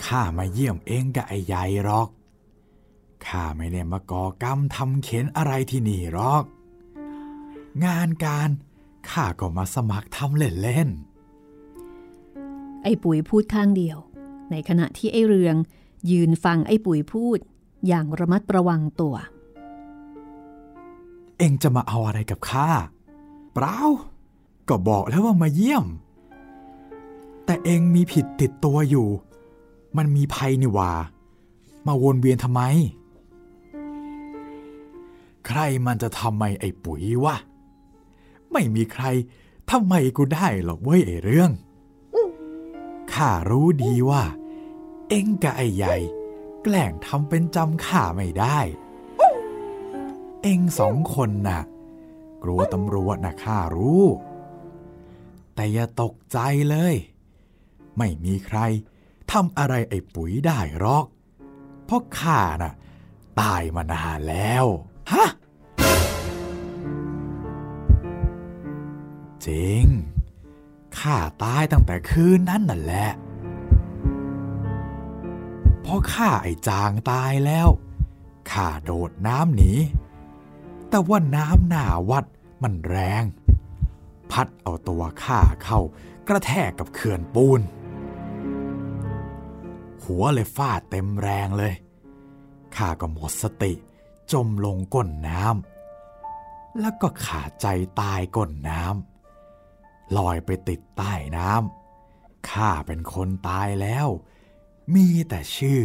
[0.06, 2.08] ข้ามาเยี่ยมเองกับไอ้ใหญ่หรอก
[3.26, 6.44] ข้าไม่ได้มาก่อกรรมทำเข็นอะไรที่นี่หรอก
[7.84, 8.50] งานการ
[9.10, 13.98] ข้าก็มาสมัครทำเล่นๆ ไอ้ปุ๋ยพูดข้างเดียว
[14.50, 15.56] ในขณะที่ไอ้เรือง
[16.10, 17.38] ยืนฟังไอ้ปุ๋ยพูด
[17.86, 19.14] อย่างระมัดระวังตัว
[21.38, 22.70] เองจะมาเอาอะไรกับข้า
[23.54, 23.78] เปล่า
[24.68, 25.84] ก็บอกแล้วว่ามาเยี่ยม
[27.44, 29.08] แต่เองมีผิดติดตัวอยู่
[29.96, 30.92] มันมีภัยนี่ว่า
[31.86, 32.62] มาวนเวียนทำไม
[35.46, 37.36] ใครมันจะทำไมไอ้ปุ๋ยวะ
[38.52, 39.04] ไม่มีใคร
[39.70, 41.50] ทำไมกูได้หรอกเว้ยไอ้เรื่อง
[43.12, 44.22] ข้ารู้ดีว่า
[45.08, 45.96] เอ็งกับไอ้ใหญ่
[46.62, 48.58] แกล้งทำเป็นจำข้าไม่ได้
[50.42, 51.62] เอ็งสองคนน่ะ
[52.42, 54.04] กลัวตำรวจนะข้ารู้
[55.54, 56.38] แต่อย่าตกใจ
[56.70, 56.94] เลย
[57.98, 58.58] ไม่มีใคร
[59.32, 61.06] ทำอะไรไอ้ปุ๋ยได้หรอก
[61.84, 62.72] เพราะข้าน่ะ
[63.40, 64.64] ตายมานานแล้ว
[65.12, 65.26] ฮะ
[69.46, 69.84] จริง
[70.98, 73.10] ข้าตายตั้งแต่คืนนั้นนั่นแหละ
[75.84, 77.68] พอข้าไอ้จางตายแล้ว
[78.52, 79.72] ข้าโดดน้ำหนี
[80.88, 82.24] แต่ว่าน้ำหน้าวัด
[82.62, 83.24] มันแรง
[84.30, 85.78] พัดเอาตัวข้าเข้า
[86.28, 87.60] กระแทกกับเขื่อนปูน
[90.10, 91.74] หัวเลยฟาดเต็มแรงเลย
[92.76, 93.72] ข้าก็หมดสติ
[94.32, 97.66] จมลงก้นน้ำ แล้วก็ขาดใจ
[98.00, 104.08] ตายก้นน้ำ ลอยไปติดใต้น้ำ ข้าเป็นคนตายแล้ว
[104.94, 105.82] มีแต่ชื่อ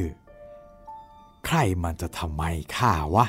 [1.46, 2.44] ใครมันจะทำไม
[2.78, 3.26] ข้าวะ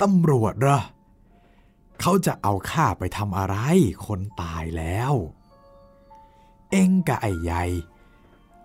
[0.00, 0.82] ตำรวจเหรอ
[2.00, 3.56] เขาจะเอาข้าไปทำอะไร
[4.06, 5.14] คนตายแล้ว
[6.70, 7.64] เอ็งกับไอ้ใหญ่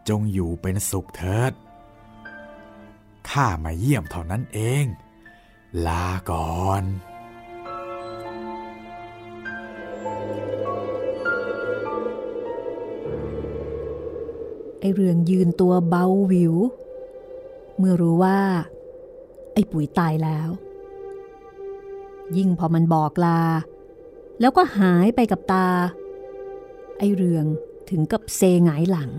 [0.10, 1.54] จงอยู่เป็นสุขเถิด
[3.30, 4.86] ข้ามาเยี่ยมเท่านั้นเอง
[5.88, 6.84] ลาก่อน
[14.80, 16.56] ไอเรืองยืนตัวเบาวิว
[17.78, 18.40] เมื่อรู้ว่า
[19.54, 20.50] ไอ้ปุ๋ยตายแล้ว
[22.38, 23.42] ยิ่งพอมันบอกลา
[24.40, 25.68] แล้วก็หายไปกับตา
[26.98, 27.46] ไอเรือง
[27.90, 29.12] ถึงกับเซงายหลัง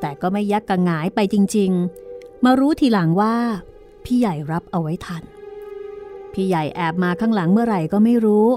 [0.00, 1.70] แต่ก็ไม่ยักกระหงายไปจริง
[2.08, 3.36] ๆ มารู้ทีหลังว่า
[4.04, 5.24] พี่ใหญ่รับเอาไว้ทัน
[6.32, 8.48] พี่ใหญ่แอบมาข้างหลังเมื่อไหร่ก็ไม่รู้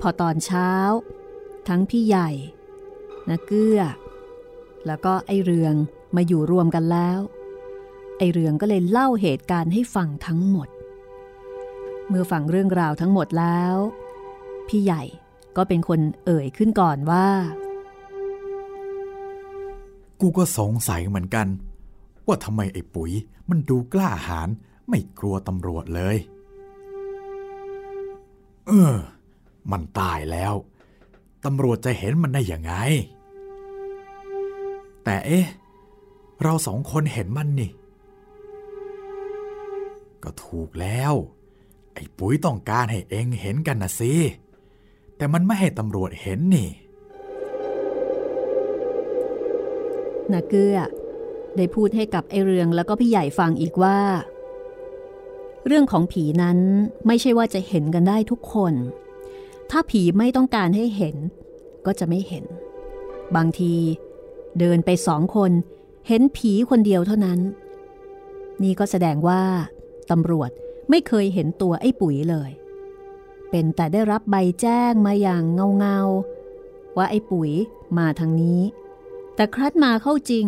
[0.00, 0.70] พอตอนเช้า
[1.68, 2.30] ทั้งพี่ใหญ่
[3.28, 3.80] นะเกื้อ
[4.86, 5.74] แล้วก็ไอเรือง
[6.16, 7.18] มาอยู่รวมกันแล้ว
[8.18, 10.68] ไอเรืองก็เลยเล่าเหตุการณ์ให้ฟังทั้งหมด
[12.08, 13.76] เมื่อฟังเรื่องราวทั้งหมดแล้ว
[14.68, 15.02] พี่ใหญ่
[15.56, 17.26] ก็เป็นคนเอ่ยขึ้นก่อนว่า
[20.22, 21.48] กูก็สงสัยเหมือนกัน
[22.26, 23.10] ว่าทำไมไอ้ปุ๋ย
[23.48, 24.48] มันดูกล้าหาญ
[24.88, 26.16] ไม่กลัวตำรวจเลย
[28.66, 28.96] เออ
[29.70, 30.54] มันตายแล้ว
[31.44, 32.72] ตำรวจจะเห็นมันได้ยังไง
[35.04, 35.46] แต่เอ๊ะ
[36.42, 37.70] เราสองคนเห็นมันนี่
[40.22, 41.14] ก็ถูกแล้ว
[41.94, 44.12] ไอ้ปุ๋ยต้องการให้เองเห็นกันนะสิ
[45.16, 46.68] แต่มันไม่ให้ตำรวจเห็นนี่
[50.34, 50.78] นาเกื้อ
[51.56, 53.98] ได้พูดให้กับไอเรืองแล้วก็พี่ใหญ่ฟังอีกว่า
[55.66, 56.58] เรื่องของผีนั้น
[57.06, 58.74] ไม่ใช่ว่าจะเห็นกันได้ทุกคน
[59.70, 61.16] ถ้าผีไม่ต้องการให้เห็น
[61.86, 62.44] ก็จะไม่เห็น
[63.36, 63.74] บางที
[64.58, 65.52] เดินไปสองคน
[66.08, 67.40] เห็นผีคนเดียวเท่านั้น
[68.62, 69.42] นี่ก็แสดงว่า
[70.10, 70.50] ตำรวจ
[70.90, 72.50] ไม่เคยเห็นตัวไอ้ปุ๋ยเลย
[73.50, 75.98] เป็นแต่ได้รับใบแจ้งมาอย่างเงาเงา
[76.96, 77.50] ว่าไอ้ปุ๋ย
[77.98, 78.60] มาทางนี้
[79.42, 80.46] แต่ครัดมาเข้าจริง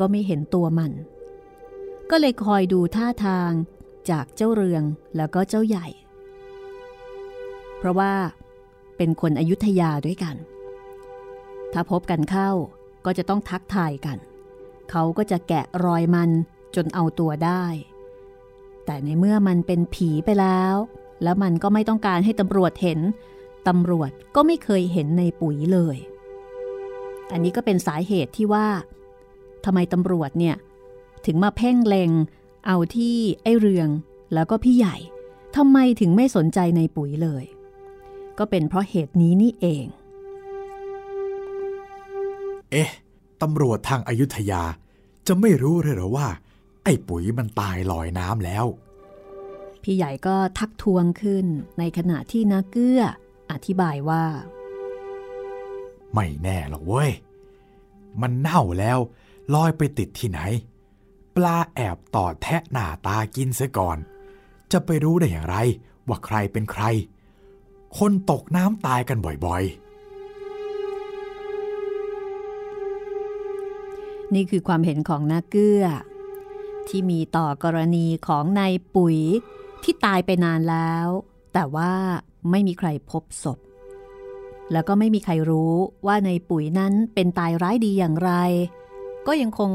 [0.00, 0.92] ก็ไม่เห็นตัวมัน
[2.10, 3.50] ก็เลยคอยดูท่าทาง
[4.10, 4.82] จากเจ้าเรือง
[5.16, 5.86] แล้วก็เจ้าใหญ่
[7.78, 8.12] เพราะว่า
[8.96, 10.36] เป็นคนอยุธยาด้วยกัน
[11.72, 12.50] ถ้าพบกันเข้า
[13.04, 14.18] ก็จะต้องทักทายกัน
[14.90, 16.30] เขาก็จะแกะรอยมัน
[16.74, 17.64] จนเอาตัวได้
[18.84, 20.74] แต่ในเมื่อมันเป็นผีไปแล้ว
[21.22, 23.00] แล้วมันก็ไม่ต้องการให้ตำรวจเห็น
[23.68, 25.98] ตำรวจก็ไม่เคยเห็นในปุ๋ยเลย
[27.32, 28.66] อันนี้ก็เป็นสาเหตุที่ว่า
[29.64, 30.56] ทำไมตำรวจเนี่ย
[31.26, 32.10] ถึงมาเพ่งเลง
[32.66, 33.88] เอาที่ไอ้เรือง
[34.34, 34.96] แล้วก็พี่ใหญ่
[35.56, 37.44] ทำไมถึงไม่สนใจในปุ๋ยเลย
[38.38, 39.86] ก็เป็นเพราะเหตุนี้นี่เอง
[42.70, 42.90] เอ๊ะ
[43.42, 44.62] ตำรวจทางอายุทยา
[45.26, 46.28] จะไม่รู้เลยหรอว่า
[46.84, 48.66] ไอ้ปุ๋ยมันตายลอยน้ำแล้ว
[49.82, 51.46] พี่ใหญ่ก็ทักทวงขึ้น
[51.78, 53.00] ในขณะที่นาเกื้อ
[53.50, 54.24] อธิบายว่า
[56.14, 57.10] ไม่แน่หรอกเว้ย
[58.20, 58.98] มันเน่าแล้ว
[59.54, 60.40] ลอยไปติดที่ไหน
[61.36, 63.98] ปลาแอบต่อแทะหน้าตากินเสียก่อน
[64.72, 65.56] จะไปรู้ได้อย่างไร
[66.08, 66.84] ว่าใครเป็นใคร
[67.98, 69.90] คนตกน้ำตายกันบ่อยๆ
[74.34, 75.84] นี่คือความเห็นของนาเกื้อ
[76.88, 79.18] ที่มีต่อกรณีของนายปุ๋ย
[79.82, 81.06] ที่ตายไปนานแล้ว
[81.52, 81.92] แต่ว่า
[82.50, 83.58] ไม่มีใครพบศพ
[84.72, 85.72] แล้วก็ไม่มีใครรู้
[86.06, 88.32] ว่าในปุ๋ยนั้นเป็นตายร้ายดีอย่างไร
[89.26, 89.72] ก็ยังคง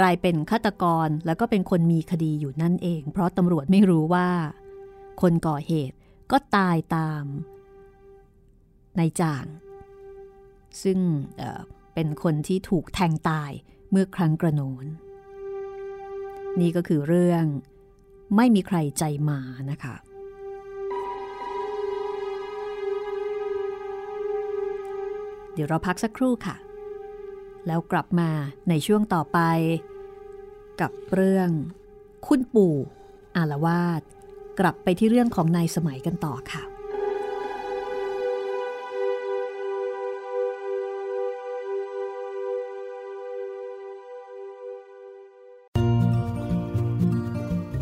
[0.00, 4.28] กลายเป็นฆาตกรแล้วก็เป็นคนมีคดีอยู่นั่นเอง เพราะตำรวจไม่รู้ว่า
[5.22, 5.96] คนก่อเหตุ
[6.30, 7.24] ก็ตายตาม
[8.98, 9.46] นายจ่าง
[10.82, 10.98] ซึ่ง
[11.36, 13.50] เเป็นคนที่ถูกแทงตาย
[13.90, 14.84] เมื่อครั้งกระโนน
[16.60, 17.44] นี่ก็คือเรื่อง
[18.36, 19.94] ไม่มีใครใจหมานะคะ
[25.54, 26.56] เดี๋ยวเราพักสักครู่ค่ะ
[27.66, 28.30] แล้วกลับมา
[28.68, 29.38] ในช่วงต่อไป
[30.80, 31.48] กับเรื่อง
[32.26, 32.74] คุณปู่
[33.36, 34.02] อารวาส
[34.60, 36.62] กลับไปที่เรื่องของนายสมัยกันต่อค่ะ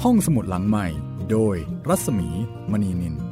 [0.03, 0.87] ห้องสมุดหลังใหม่
[1.31, 1.57] โดย
[1.89, 2.29] รัศมี
[2.71, 3.32] มณีนิน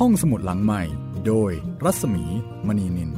[0.00, 0.82] ห้องสมุดหลังใหม่
[1.26, 1.52] โดย
[1.84, 2.24] รัศมี
[2.66, 3.14] มณีนิน ก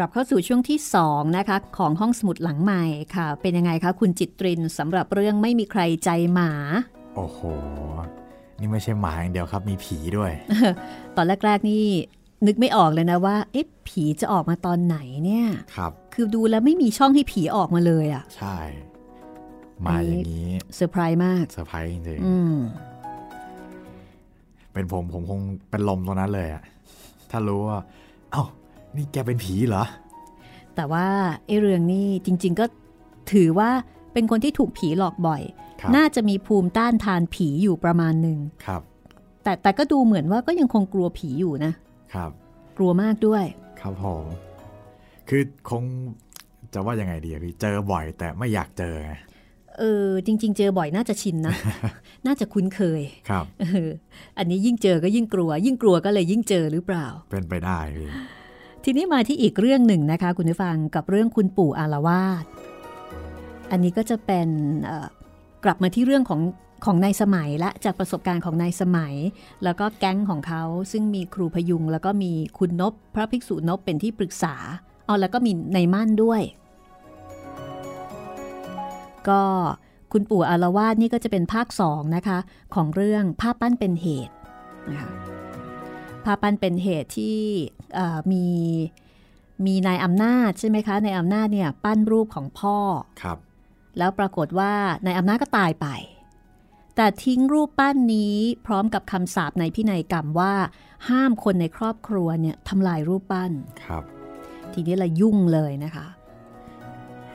[0.00, 0.78] กลับเข้าสู่ช่วงที่
[1.08, 6.50] 2 นะคะ ของห้องสมุดหลังใหม่ค่ะ เป็นยังไงคะ คุณจิตรินสำหรับเรื่องไม่มีใครใจหมา
[7.14, 7.38] โอ้โห
[8.58, 10.32] นี่ไม่ใช่หมาอย่างเดียวครับ มีผีด้วย
[11.16, 11.84] ตอนแรก ๆ นี่
[12.46, 15.46] นึกไม่ออกเลยนะว่า เอ๊ะผีจะออกมาตอนไหนเนี่ย
[15.76, 18.56] ครับ คือดูแล้วไม่มีช่องให้ผีออกมาเลยอะ่ะ ใช่
[19.86, 22.20] มาอย่างนี้เซอร์ไพรส์มากเซอร์ไพรส์จริง
[24.72, 26.62] เป็นผมผมคงเป็นลมตรงนั้นเลยอะ
[27.30, 27.78] ถ้ารู้ว่า
[28.32, 28.42] เอ้า
[28.96, 29.84] นี่แกเป็นผีเหรอ
[30.76, 31.06] แต่ว่า
[31.46, 32.64] ไอ้เรื่องนี้จริง ๆก็
[33.32, 33.70] ถือว่า
[34.12, 35.42] เป็นคนที่ถูกผีหลอกบ่อย
[35.96, 38.82] น่าจะมีภูมิต้านทานผีอยู่ประมาณหนึ่งครับ
[39.42, 41.72] แต่แต่ก็ดูเหมือนว่าก็ยังคงกลัวผีอยู่นะ
[42.14, 42.30] ครับ
[42.76, 43.44] กลัวมากด้วย
[43.80, 44.24] ครับผม
[45.28, 45.84] คือคง
[46.74, 49.12] จะว่ายังไงดีพี่เจอบ่อยแต่ไม่อยากเจอไง
[49.78, 51.54] เออจริง ๆ เจอบ่อยน่าจะชินนะ
[52.26, 53.90] น่าจะคุ้นเคยครับเออ
[54.38, 58.08] อันนี้ยิ่งเจอก็ยิ่งกลัว ยิ่งกลัวก็เลยยิ่งเจอหรือเปล่า เป็นไปได้พี่
[58.84, 62.44] ทีนี้มาที่อีกเรื่องหนึ่งนะคะ คุณผู้ฟังกับเรื่องคุณปู่อารวาส
[63.70, 64.48] อันนี้ก็จะเป็น
[65.64, 66.40] กลับมาที่เรื่องของ
[66.84, 69.14] ของนายสมัยและจากประสบการณ์ของนายสมัย
[69.64, 70.62] แล้วก็แก๊งของเขา
[70.92, 74.54] ซึ่งมีครูพยุง แล้วก็มีคุณนบพระภิกษุนบเป็นที่ปรึกษา
[75.08, 76.42] อ๋อแล้วก็มีในมั่นด้วย
[79.28, 79.42] ก็
[80.12, 82.38] คุณปู่อารวาสนี่ก็จะเป็นภาคสองนะคะ
[82.74, 84.34] ของเรื่องภาพปั้นเป็นเหตุ
[84.90, 85.10] นะคะ
[86.24, 87.38] ภาพปั้นเป็นเหตุที่
[88.32, 88.44] มี
[89.66, 92.76] มีนายอำนาจใช่ไหมคะนายอำนาจเนี่ยปั้นรูปของพ่อ
[93.22, 93.38] ครับ
[93.98, 94.72] แล้วปรากฏว่า
[95.06, 95.86] นายอำนาจก็ตายไป
[97.00, 100.54] แต่ทิ้งรูปปั้นนี้พร้อมกับคำสาปในพินัยกรรมว่า
[101.08, 103.52] ห้ามคนในครอบครัวเนี่ยทำลายรูปปั้น
[103.84, 104.02] ครับ
[104.72, 106.06] ทีนี้ละยุ่งเลยนะคะ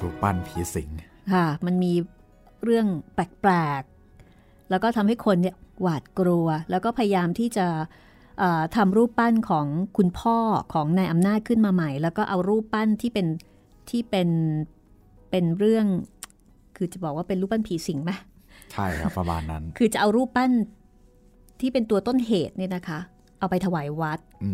[0.01, 0.89] รูปปั้นผีสิง
[1.33, 1.93] ค่ะ มันมี
[2.63, 7.67] เรื่องแปลกๆ แล้วก็ทำให้คนเนี่ยหวาดกลัว แล้วก็พยายามที่จะ
[8.75, 9.65] ทำรูปปั้นของ
[9.97, 10.37] คุณพ่อ
[10.73, 13.27] ของนายอำนาจขึ้นมาใหม่ แล้วก็เอารูปปั้นที่เป็น
[13.89, 14.29] ที่เป็น
[15.29, 15.85] เป็นเรื่อง
[16.75, 18.13] คือจะบอกว่าเป็นรูปปั้นผีสิงไหม
[18.73, 20.51] ใช่ครับประมาณนั้น คือจะเอารูปปั้น
[21.59, 22.99] ที่เป็นตัวต้นเหตุเนี่ยนะคะ
[23.39, 24.51] เอาไปถวายวัดอื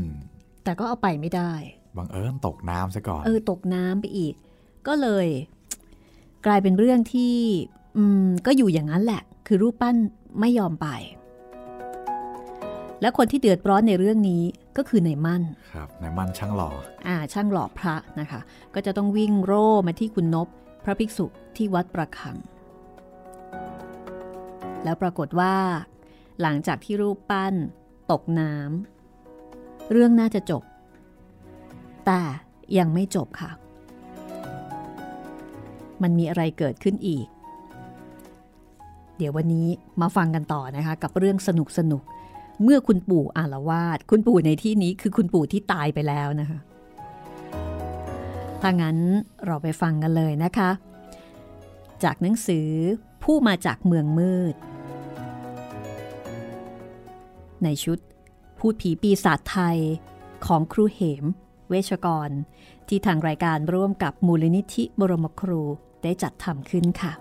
[0.63, 1.51] แต่ก็เอาไปไม่ได้
[1.97, 4.33] บังเอิญตกน้ำซะก่อน เออตกน้ำไปอีก
[4.87, 5.27] ก็เลย
[6.45, 7.35] กลายเป็นเรื่องที่
[7.97, 9.95] อืมก็อยู่อย่างนั้นแหละ คือรูปปั้น
[10.39, 10.87] ไม่ยอมไป
[13.01, 14.43] และคนที่เดือดร้อนในเรื่องนี้
[14.77, 16.69] ก็คือในมั่น ครับในมั่นช่างหล่อ
[17.07, 18.39] อ่า ช่างหล่อพระนะคะ
[18.73, 20.47] ก็จะต้องวิ่งโร่มาที่คุณนบ
[20.83, 22.37] พระภิกษุที่วัดประคัง
[24.83, 25.55] แล้วปรากฏว่า
[26.41, 27.53] หลังจากที่รูปปั้น
[28.11, 30.63] ตกน้ำเรื่องน่าจะจบ
[32.05, 32.21] แต่
[32.77, 33.51] ยังไม่จบค่ะ
[36.01, 37.27] มันมีอะไรเกิดขึ้นอีก
[39.17, 39.67] เดี๋ยววันนี้
[40.01, 42.03] มาฟังกันต่อนะคะ กับเรื่องสนุกสนุก
[42.63, 46.59] เมื่อคุณปู่อารวาสคุณปู่ในที่นี้คือคุณปู่ที่ตายไปแล้วนะคะ
[48.61, 48.97] ถ้างั้น
[49.45, 50.69] เราไปฟังกันเลยนะคะ
[52.03, 52.67] จากหนังสือ
[53.23, 54.55] ผู้มาจากเมืองมืด
[57.63, 57.99] ในชุด
[58.59, 59.79] พูดผีปีศาจไทย
[60.45, 61.25] ของครูเหม
[61.69, 62.29] เวชกร
[62.87, 65.61] ที่ทางรายการร่วมกับมูลนิธิบรมครู
[66.03, 67.13] ได้จัดทำขึ้นค่ะ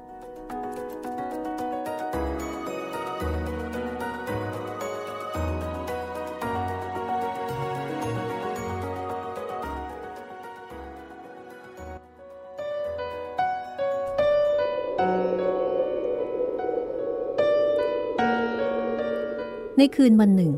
[19.80, 20.52] ในคืนวันหนึ่ง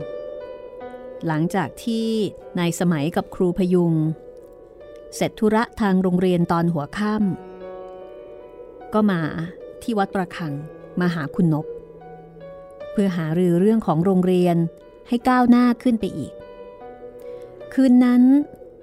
[1.27, 2.09] หลังจากที่
[2.59, 3.95] นายสมัยกับครูพยุง
[5.15, 9.21] เสร็จธุระทางโรงเรียนตอนหัวค่ำก็มา
[9.83, 10.53] ที่วัดประคัง
[11.01, 11.67] มาหาคุณนบ
[12.93, 14.57] เพื่อหารือเรื่องของโรงเรียน
[15.09, 16.33] ให้ก้าวหน้าขึ้นไปอีก
[17.73, 18.23] คืนนั้น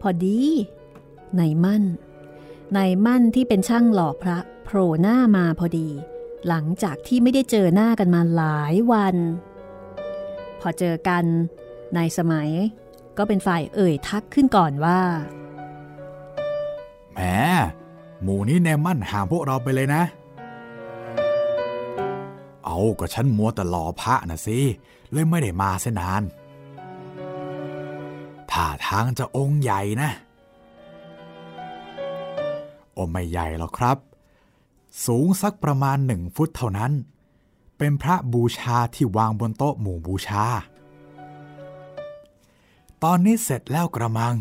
[0.01, 0.39] พอดี
[1.39, 1.83] นายมั่น
[2.77, 5.89] นายมั่นที่เป็นช่างหล่อพระโผล่หน้ามาพอดี
[6.47, 9.15] หลังจากที่ไม่ได้เจอหน้ากันมาหลายวัน
[10.61, 11.23] พอเจอกัน
[11.97, 12.49] นายสมัย
[13.17, 14.99] ก็เป็นฝ่ายเอ่ยทักขึ้นก่อนว่า
[17.13, 17.21] แหม
[18.21, 20.03] หมู่นี้แนมั่นห่างพวกเราไปเลยนะ
[22.65, 24.59] เอาก็ฉันมัวแต่หล่อพระนะสิ
[25.11, 26.21] เลยไม่ได้มาเสนาน
[28.51, 30.11] ท่าทางจะองค์ใหญ่นะ
[32.93, 33.97] โอไม่ใหญ่หรอกครับ
[35.05, 36.91] สูงสักประมาณหนึ่งฟุตเท่านั้น
[37.77, 40.45] เป็นพระบูชาที่วางบนโต๊ะหมู่บูชา
[43.03, 44.35] ตอนนี้เสร็จแล้วกระมัง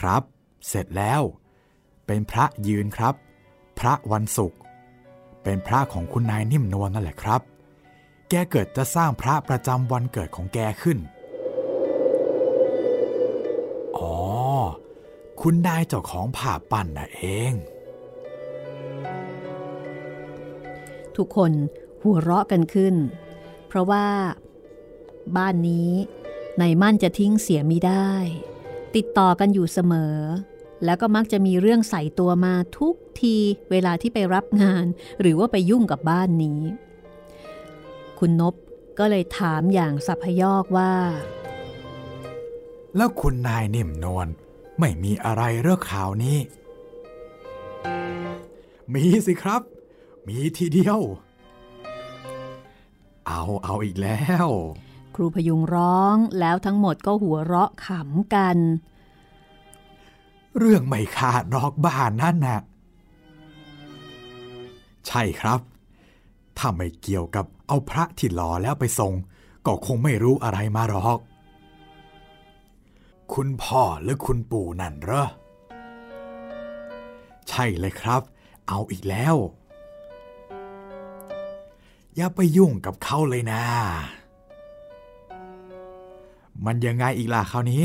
[0.00, 0.22] ครับ
[0.68, 1.22] เสร็จแล้ว
[2.06, 3.14] เป็นพระยืนครับ
[3.78, 4.58] พระวันศุกร์
[5.42, 7.40] เป็นพระของคุณนายนิ่มนวลนั่นแหละครับ
[8.28, 10.98] แกเกิดจะสร้างพระประจำวันเกิดของแกขึ้น
[13.98, 14.16] อ๋อ
[15.40, 17.52] คุณนายเจ้าของผ่าปั่นน่ะเอง
[21.18, 21.52] ทุกคน
[22.02, 22.94] หัวเราะกันขึ้น
[23.68, 24.06] เพราะว่า
[25.36, 25.90] บ้านนี้
[26.58, 28.12] ในมั่นจะทิ้งเสียไม่ได้
[28.96, 30.16] ติดต่อกันอยู่เสมอ
[30.84, 33.36] แล้วก็มักจะมีเรื่องใส่ตัวมาทุกที
[33.70, 34.84] เวลาที่ไปรับงาน
[35.20, 36.60] หรือว่าไปยุ่งกับบ้านนี้
[38.18, 38.54] คุณนบ
[38.98, 40.92] ก็เลยถามอย่างสัพยอกว่า
[42.96, 44.28] แล้วคุณนายนิ่มนวล
[44.80, 46.38] ไม่มีอะไรเรื่องข่าวนี้
[48.92, 49.62] มีสิครับ
[50.26, 51.00] มีทีเดียว
[53.26, 54.48] เอาเอาอีกแล้ว
[55.14, 58.58] ครูพยุงร้องแล้วทั้งหมดก็หัวเราะขำกัน
[60.58, 62.60] เรื่องไม่ขาดรอกบ้านนั่นน่ะ
[65.06, 65.60] ใช่ครับ
[66.58, 69.12] ถ้าไม่เกี่ยวกับเอาพระที่หล่อแล้วไปส่ง
[69.66, 71.18] ก็คงไม่รู้อะไรมาหรอก
[73.34, 75.26] คุณพ่อหรือคุณปู่นั่นเหรอ
[77.48, 78.22] ใช่เลยครับ
[78.68, 79.36] เอาอีกแล้ว
[82.16, 83.62] อย่าไปยุ่งกับเขาเลยนะ
[86.64, 87.84] มันยังไงอีกล่ะคราวนี้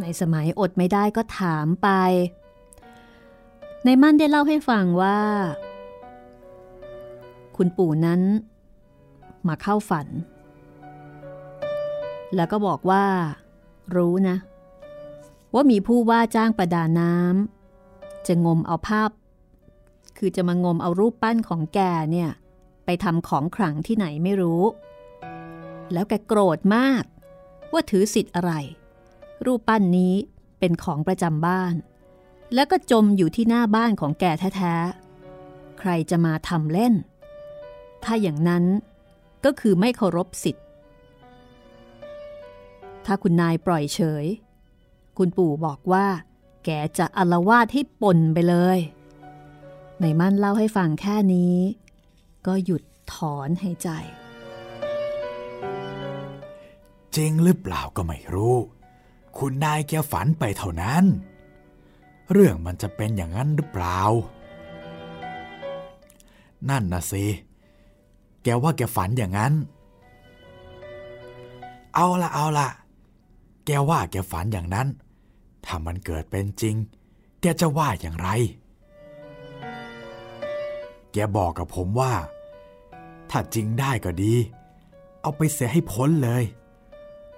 [0.00, 1.88] ในสมัยอดไม่ได้ก็ถามไป
[3.84, 5.18] ในมั่นได้เล่าให้ฟังว่า
[7.56, 8.20] คุณปู่นั้น
[9.48, 10.06] มาเข้าฝัน
[12.34, 13.04] แล้วก็บอกว่า
[13.96, 14.36] รู้นะ
[15.54, 19.10] ว่ามีผู้ว่าจ้างประดาน้ำจะงมเอาภาพ
[20.18, 21.80] คือจะมางมเอารูปปั้นของแก
[22.12, 22.30] เนี่ย
[22.86, 24.62] ไปทำของขลังที่ไหนไม่รู้
[25.92, 27.04] แล้วแกโกรธมาก
[27.72, 28.52] ว่าถือสิทธิ์อะไร
[29.44, 30.14] รูปปั้นนี้
[30.58, 31.74] เป็นของประจำบ้าน
[32.54, 34.24] แล้วก็จมอยู่ที่หน้าบ้านของแก
[34.56, 36.94] แท้ๆ ใครจะมาทำเล่น
[38.04, 38.64] ถ้าอย่างนั้น
[39.44, 40.64] ก็คือไม่เคารพสิทธิ์
[43.06, 44.26] ถ้าคุณนายปล่อยเฉย
[45.18, 46.06] คุณปู่บอกว่า
[46.64, 48.78] แกจะอลวาดให้ปนไปเลย
[50.00, 51.56] ในมั่นเล่าให้ฟังแค่นี้
[52.46, 52.82] ก็หยุด
[53.14, 53.88] ถอนหายใจ
[57.16, 58.56] จริงหรือเปล่าก็ไม่รู้
[59.38, 61.04] คุณนายแกฝันไปเท่านั้น
[62.32, 64.00] เรื่องมันจะเป็นอย่างนั้นหรือเปล่า
[66.68, 67.24] นั่นนะสิ
[68.42, 69.52] แกว่าแกฝันอย่างนั้น
[71.94, 72.68] เอาละเอาละ
[73.66, 74.88] แกว่าแกฝันอย่างนั้น
[75.64, 76.74] ถ้ามันเกิดเป็นจริง
[77.40, 78.28] แกจะว่าอย่างไร
[81.12, 82.12] แกบอกกับผมว่า
[83.30, 84.34] ถ้าจริงได้ก็ดี
[85.20, 86.44] เอาไปเสียให้พ้นเลย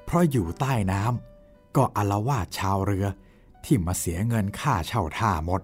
[0.05, 3.07] เพราะอยู่ใต้น้ำก็อลวาดชาวเรือ
[3.65, 5.63] ที่มาเสียเงินค่าเช่าท่าหมด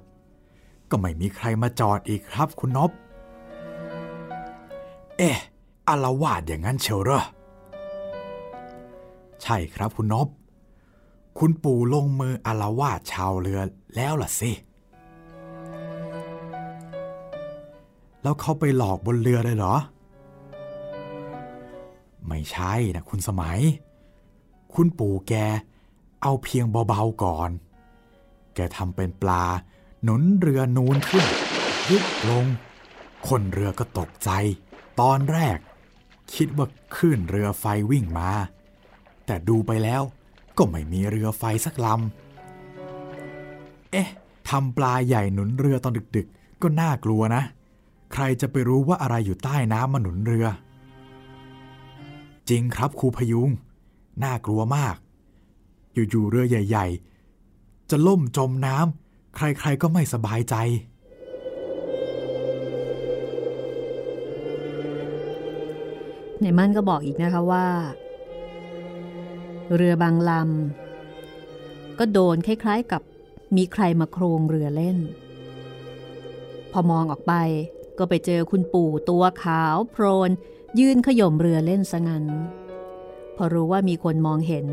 [0.90, 2.90] ก็ไม่มีใครมาจอดอีกครับคุณนบ
[5.18, 5.38] เอ๊ะ
[5.88, 7.22] อลวาดอย่างนั้นเชียวเหรอ
[9.42, 10.28] ใช่ครับคุณนบ
[11.38, 13.60] คุณปู่ลงมืออลวาดชาวเรือ
[13.96, 14.50] แล้วล่ะสิ
[18.22, 19.74] แล้วเขาไปหลอกบนเรือเลยเหรอ
[22.28, 23.58] ไม่ใช่นะคุณสมัย
[24.74, 25.34] คุณปู่แก
[26.22, 27.50] เอาเพียงเบาๆก่อน
[28.54, 29.44] แกทำเป็นปลา
[30.02, 31.26] หนุนเรือนูนขึ้น
[31.90, 32.46] ยุบลง
[33.28, 34.30] คนเรือก็ตกใจ
[35.00, 35.58] ตอนแรก
[36.34, 38.30] คิดว่าคลื่นเรือไฟวิ่งมา
[39.26, 40.02] แต่ดูไปแล้ว
[40.58, 44.08] ก็ไม่มีเรือไฟสักลำ เอ๊ะ
[44.48, 47.42] ทำปลาใหญ่หนุนเรือตอนดึกๆ ก็น่ากลัวนะ
[48.12, 50.46] ใครจะไปรู้ว่าอะไรอยู่ใต้น้ำมาหนุนเรือ
[52.48, 53.50] จริงครับครูพยุง
[54.22, 54.96] น่ากลัวมาก
[55.92, 56.86] อยู่ๆเรือใหญ่
[57.42, 60.54] ๆ จะล่มจมน้ำใครๆก็ไม่สบายใจ
[66.40, 67.66] ในมั่นก็บอกอีกนะคะว่า
[69.74, 73.02] เรือบางลำก็โดนคล้ายๆกับ
[73.56, 74.98] มีใครมาโครงเรือเล่น
[76.72, 77.32] พอมองออกไป
[77.98, 80.30] ก็ไปเจอคุณปู่ตัวขาวโพรน
[80.80, 82.24] ยืนขย่มเรือเล่นซะงั้น
[83.36, 84.66] พอรู้ว่ามีคนมองเห็น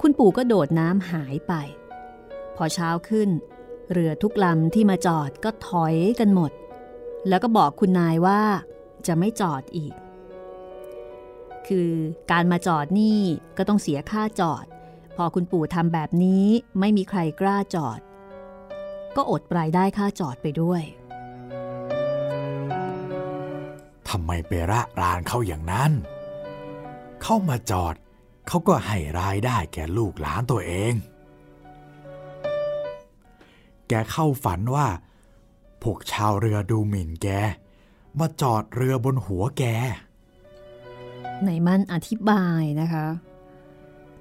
[0.00, 1.52] คุณปู่ก็โดดน้ำหายไป
[2.56, 3.28] พอเช้าขึ้น
[3.92, 6.52] เรือทุกลำที่มาจอดก็ถอยกันหมด
[7.28, 8.40] แล้วก็บอกคุณนายว่า
[9.06, 9.94] จะไม่จอดอีก
[11.68, 11.90] คือ
[12.30, 13.20] การมาจอดนี่
[13.56, 14.64] ก็ต้องเสียค่าจอด
[15.16, 16.46] พอคุณปู่ทำแบบนี้
[16.80, 18.00] ไม่มีใครกล้าจอด
[19.16, 25.92] ก็อดรายได้ค่าจอดไปด้วยำไมไประรานเขาอย่างนั้น
[27.22, 27.94] เข้ามาจอด
[28.48, 30.94] เขาก็ให้รายได้แก่ลูกหลานตัวเอง
[33.88, 34.88] แกเข้าฝันว่า
[35.82, 37.28] พวกชาวเรือดูหมิ่นแก
[38.18, 39.64] มาจอดเรือบนหัวแก
[41.44, 43.06] ในมันอธิบายนะคะ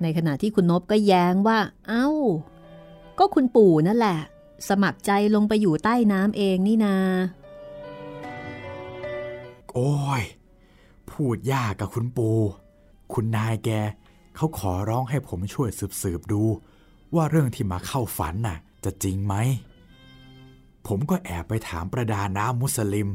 [0.01, 2.09] ในขณะที่คุณนบก็แย้งว่า เอา้า
[3.19, 4.19] ก็คุณปู่นั่นแหละ
[4.69, 6.97] สมัครใจลงไปอยู่ใต้น้ำเองนี่นา
[9.75, 10.23] โอ้ย
[11.11, 12.29] พูดยากกับคุณปู
[13.13, 13.69] คุณนายแก
[14.35, 16.43] เขาขอร้องให้ผมช่วยสืบสืบๆดู
[17.15, 19.33] ว่าเรื่องที่มาเข้าฝันน่ะ จะจริงไหม
[20.87, 23.09] ผมก็แอบไปถามประดาน้ำมุสลิม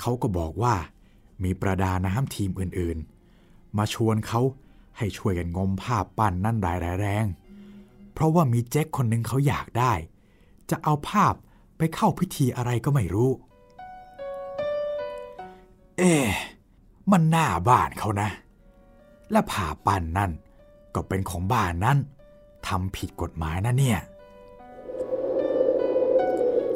[0.00, 0.74] เขาก็บอกว่า
[1.44, 4.40] มีประดาน้ำทีมอื่นๆ มาชวนเขา
[4.98, 7.26] ให้ช่วยกันงมภาพปั้นนั่นรายแรง
[8.12, 9.92] เพราะว่ามีแจ็คคนหนึ่งเขาอยากได้
[10.70, 11.34] จะเอาภาพ
[11.76, 13.30] ไปเข้าพิธีอะไรก็ไม่รู้
[15.98, 16.26] เอ๊ะ
[17.12, 18.28] มันหน้าบ้านเขานะ
[19.30, 20.30] และผ่าปั้นนั่น
[20.94, 21.98] ก็เป็นของบ้านนั้น
[22.66, 24.00] ทำผิดกฎหมายนะเนี่ย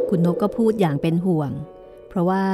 [0.08, 1.50] คุณนกก็พูดอย่างเป็นห่วง
[2.08, 2.44] เพราะว่า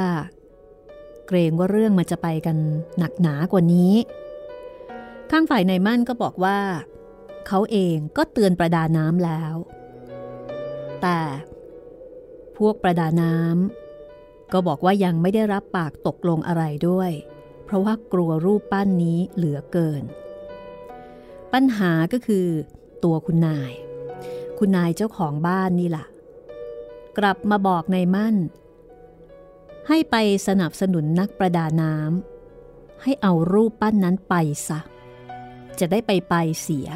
[1.27, 2.57] เกรงว่าเรื่องมันจะไปกัน
[2.99, 3.95] หนักหนากว่านี้
[5.31, 6.59] ข้างฝ่ายในมั่นก็บอกว่า
[7.49, 9.55] เขาเองก็เตือนประดาน้ำแล้ว
[11.03, 11.19] แต่
[12.59, 13.82] พวกประดาน้ำ
[14.53, 17.11] ก็บอกว่ายังไม่ได้รับปากตกลงอะไรด้วย
[17.65, 20.03] เพราะว่ากลัวรูปปั้นนี้เหลือเกิน
[21.53, 22.47] ปัญหาก็คือ
[23.05, 23.73] ตัวคุณนาย
[24.59, 26.05] คุณนายเจ้าของบ้านนี่ล่ะ
[27.19, 28.37] กลับมาบอกในมั่น
[29.89, 34.35] ให้ไปสนับสนุนนักประดาน้ำให้เอารูปปั้นนั้นไป
[34.69, 34.81] ซะ
[35.79, 36.89] จะได้ไปไปเสีย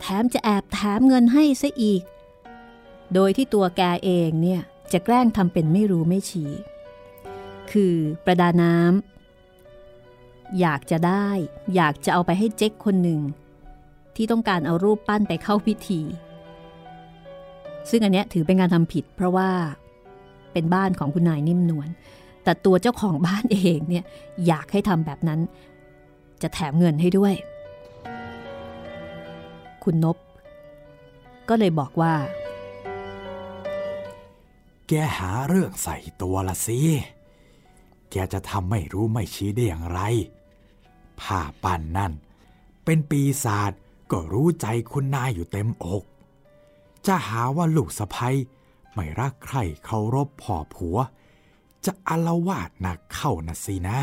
[0.00, 2.02] แถมจะแอบแถมเงินให้ซะอีก
[3.14, 4.62] โดยที่ตัวแกเองเนี่ย
[4.92, 6.50] จะแกล้งทำเป็นไม่รู้ไม่ชี้
[7.70, 7.94] คือ
[8.24, 11.28] ประดาน้ำอยากจะได้
[11.74, 13.20] อยากจะเอาไปให้เจ๊กคนหนึ่ง
[14.16, 16.00] ที่ต้องการเอารูปปั้นไปเข้าพิธี
[17.90, 19.50] ซึ่งอันเนี้ยถือเป็นการทำผิด เพราะว่า
[20.52, 21.88] เป็นบ้านของคุณนายนิ่มนวล
[22.44, 24.04] แต่ตัวเจ้าของบ้านเองเนี่ย
[24.46, 25.40] อยากให้ทำแบบนั้น
[26.42, 27.34] จะแถมเงินให้ด้วย
[29.84, 30.16] คุณนบ
[31.48, 32.14] ก็เลยบอกว่า
[34.88, 36.80] แกหาเรื่องใส่ตัวละสิ
[38.10, 40.00] แกจะทำไม่รู้ไม่ชี้ได้อย่างไร
[41.20, 42.12] ผ้าปั้นนั่น
[42.84, 43.72] เป็นปีศาจ
[44.10, 46.04] ก็รู้ใจคุณนายอยู่เต็มอก
[47.06, 48.36] จะหาว่าลูกสะพ้ย
[48.94, 50.98] ไม่รักใครเคารพพ่อผัว
[51.84, 52.16] จะอา
[52.48, 54.00] วาดหนักเข้านะสินะ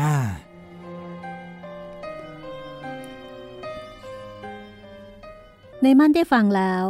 [5.82, 6.84] ในมั่นได้ฟังแล้ว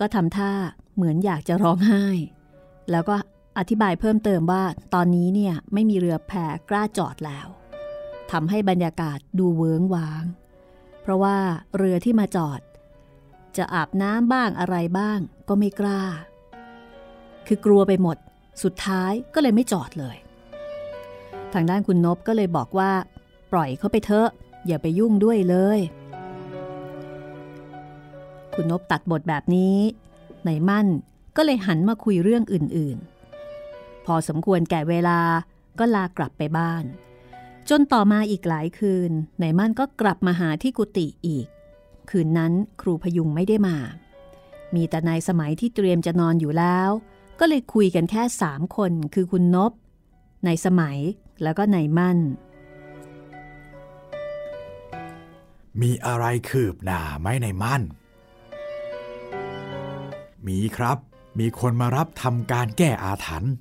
[0.00, 0.52] ก็ทำท่า
[0.94, 2.04] เหมือนอยากจะร้องไห้
[2.90, 3.16] แล้วก็
[3.58, 6.32] อธิบายเพิ่มเติมว่าตอนนี้เนี่ยไม่มีเรือแพ
[6.70, 7.46] กล้าจอดแล้ว
[8.30, 10.24] ทำให้บรรยากาศดูเวิ้งว้าง
[11.02, 11.36] เพราะว่า
[11.76, 12.60] เรือที่มาจอด
[13.56, 16.02] จะอาบน้ำบ้างอะไรบ้างก็ไม่กล้า
[17.46, 18.16] คือกลัวไปหมด
[18.62, 20.16] สุดท้ายก็เลยไม่จอดเลย
[21.52, 22.90] ทางด้านคุณนบก็เลยบอกว่า
[23.52, 24.28] ปล่อยเขาไปเถอะ
[24.66, 25.80] อย่าไปยุ่งด้วยเลย
[28.54, 29.76] คุณนบตัดบทแบบนี้
[30.44, 30.86] ในมั่น
[31.36, 33.19] ก็เลยหันมาคุยเรื่องอื่นๆ
[34.12, 35.20] อสมควรแก่เวลา
[35.78, 36.84] ก็ลากลับไปบ้าน
[37.68, 41.46] จนต่อมาอีกหลายคืนในมั่นก็กลับมาหาที่กุฏิอีก
[42.10, 43.76] คืนนั้นครูพยุงไม่ได้มา
[44.74, 46.90] มีแต่นายสมัยที่เตรียมจะนอนอยู่แล้ว
[47.40, 49.72] ก็เลยคุยกันแค่สามคนคือคุณนบ
[50.46, 50.98] นายสมัย
[51.42, 52.18] แล้วก็นายมั่น
[55.80, 57.82] มีอะไรคืบหน้าไหมในมั่น
[60.46, 60.98] มีครับ
[61.38, 63.52] มีคนมารับทำการแก้อาถรรพ์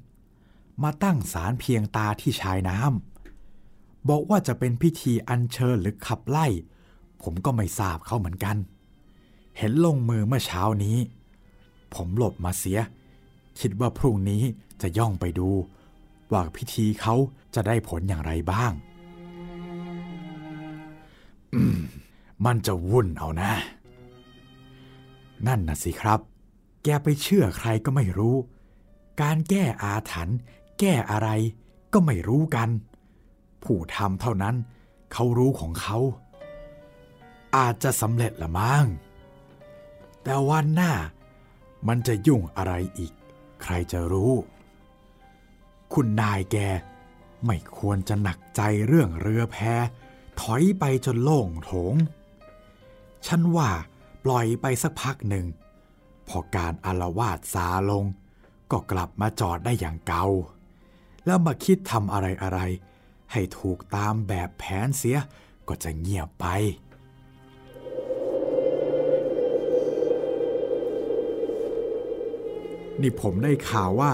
[0.83, 6.47] มาตั้งศาลเพียงตาที่ชายน้ำบอกว่าจะเป็นพิธีอัญเชิญหรือขับไล่
[7.23, 8.57] ผมก็ไม่ทราบเขาเหมือนกัน
[9.57, 10.97] เห็นลงมือเมื่อเช้านี้
[11.93, 12.79] ผมหลบมาเสีย
[13.59, 14.43] คิดว่าพรุ่งนี้
[14.81, 15.49] จะย่องไปดู
[16.31, 17.15] ว่าพิธีเขา
[17.55, 18.71] จะได้ผลอย่างไรบ้าง
[21.63, 21.65] ม
[22.45, 23.51] มันจะวุ่นเอานะ
[25.47, 26.19] นั่นน่ะสิครับ
[26.83, 28.35] แกไปเชื่อใครก็ไม่รู้
[29.21, 30.37] การแก้อาถรรพ์
[30.79, 31.29] แก้อะไร
[31.93, 32.69] ก็ไม่รู้กัน
[33.63, 34.55] ผู้ทำเท่านั้น
[35.13, 35.97] เขารู้ของเขา
[37.55, 38.85] อาจจะสำเร็จละมั้ง
[40.23, 40.93] แต่วันหน้า
[41.87, 43.13] มันจะยุ่งอะไรอีก
[43.61, 44.33] ใครจะรู้
[45.93, 46.57] คุณนายแก
[47.45, 49.57] ไม่ควรจะหนักใจเรื่องเรือแพ
[50.39, 51.95] ถอยไปจนโล่งโถง
[53.27, 53.69] ฉันว่า
[54.23, 55.45] ปล่อยไปสักพักหนึ่ง
[56.27, 58.05] พอการอารวาสซาลง
[58.71, 60.25] ก็กลับมาจอดได้อย่างเกา
[61.25, 62.59] แล้วมาคิดทำอะไรอะไร
[63.31, 65.17] ให้ถูกตามแบบแผนเสีย
[65.67, 66.45] ก็จะเงียบไป
[73.01, 74.13] นี่ผมได้ข่าวว่า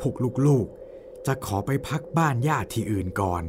[0.00, 0.14] พวก
[0.46, 3.42] ลูกๆ จะขอไปพักบ้านญาติที่อื่นก่อน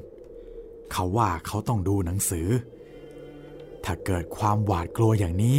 [0.92, 2.48] เขาว่าเขาต้องดูหนังสือ
[3.84, 5.58] ถ้าเกิดความหวาดกลัวอย่างนี้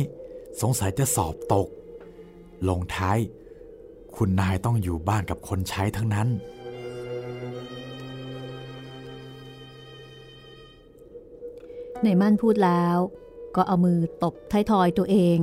[0.60, 1.68] สงสัยจะสอบตก
[2.68, 3.18] ลงท้าย
[4.16, 6.28] คุณนายต้องอยู่บ้านกับคนใช้ทั้งนั้น
[12.04, 12.96] ในมั่นพูดแล้ว
[13.56, 15.38] ก็เอามือตบท้ายทอยตัวเอง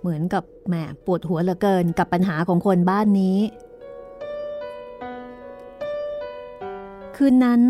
[0.00, 0.74] เหมือนกับแหม
[1.04, 3.38] ปวดหัวเหลือเกินกับปัญหาของคนบ้านนี้
[7.16, 7.62] คืนนั้น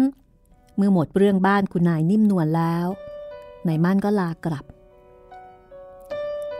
[0.77, 2.87] เมื่อหมดเรื่องบ้านคุณนายนิ่มนวลแล้ว
[3.67, 4.65] นายมั่นก็ลากลับ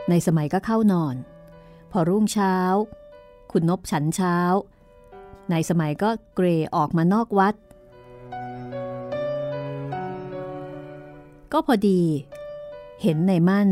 [0.09, 1.15] ในสมัยก็เข้านอน
[1.91, 2.55] พอรุ่งเช้า
[3.51, 4.37] คุณนบฉันเช้า
[5.51, 7.55] ในสมัยก็เกรออกมานอกวัด
[11.51, 12.01] ก็พอดี
[13.01, 13.67] เห็นในมั่น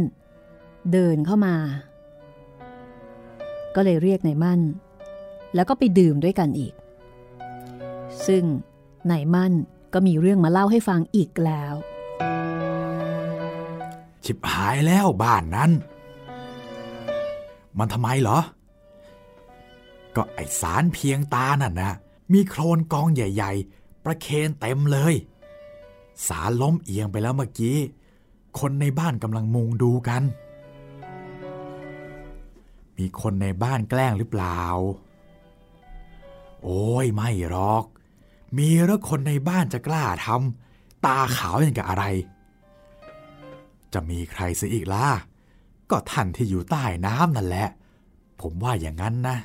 [0.92, 1.56] เดินเข้ามา
[3.76, 4.60] ก็เลยเรียกในมั่น
[5.56, 6.74] แล้วก็ไปดื่มด้วยกันอีก
[8.28, 8.44] ซึ่ง
[9.08, 9.54] ในมั่น
[9.94, 11.74] ก็มีเรื่องมาเล่าให้ฟังอีกแล้ว
[14.24, 15.72] ชิบหายแล้วบ้านนั้น
[17.78, 18.40] มันทำไมเหรอ
[20.16, 21.94] ก็ไอสารเพียงตานั่นนะ
[22.34, 25.14] มีโครนกองใหญ่ ๆ ประเคนเต็มเลย
[26.28, 27.78] สารล้มเอียงไปแล้วเมื่อกี้
[28.60, 30.24] คนในบ้านกำลังมุงดูกัน
[32.98, 34.62] มีคนในบ้านแกล้งหรือเปล่า
[36.64, 37.84] โอ้ยไม่หรอก
[38.58, 42.06] มีแล้วคนในบ้านจะกล้าทำตาขาวอย่างกับอะไร
[43.94, 45.08] จะมีใครเสียอีกล่ะ
[45.90, 47.68] ก็ท่านที่อยู่ใต้น้ำนั่นแหละ
[48.42, 49.38] ผมว่าอย่างนั้นนะ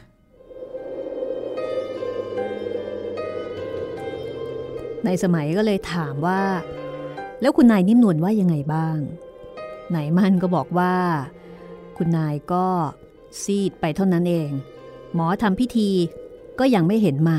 [5.04, 6.42] ในสมัยก็เลยถามว่า
[7.40, 8.98] แล้วคุณนายนิ่มนวลว่ายังไงบ้าง
[9.94, 10.96] นายมั่นก็บอกว่า
[11.96, 12.66] คุณนายก็
[13.42, 14.50] ซีดไปเท่านั้นเอง
[15.14, 15.90] หมอทำพิธี
[16.58, 17.38] ก็ยังไม่เห็นมา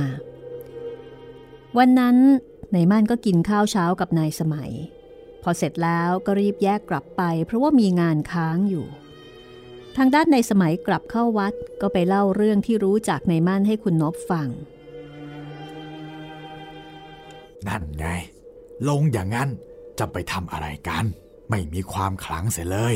[1.78, 2.18] วันนั้น
[2.74, 4.72] นายมั่นก็กินข้าวเช้ากับนายสมัย
[5.43, 8.86] พอเสร็จแล้วก็รีบแยกกลับไป เพราะว่ามีงานค้างอยู่
[9.97, 14.47] ทางด้านในสมัยกลับเข้าวัดก็ไปเล่าเรื่องที่รู้จากนายมั่นให้คุณนบฟัง
[17.68, 18.07] นั่นไง
[18.88, 19.49] ลงอย่างนั้น
[19.99, 21.05] จะไปทำอะไรกัน
[21.49, 22.95] ไม่มีความขลังเสียเลย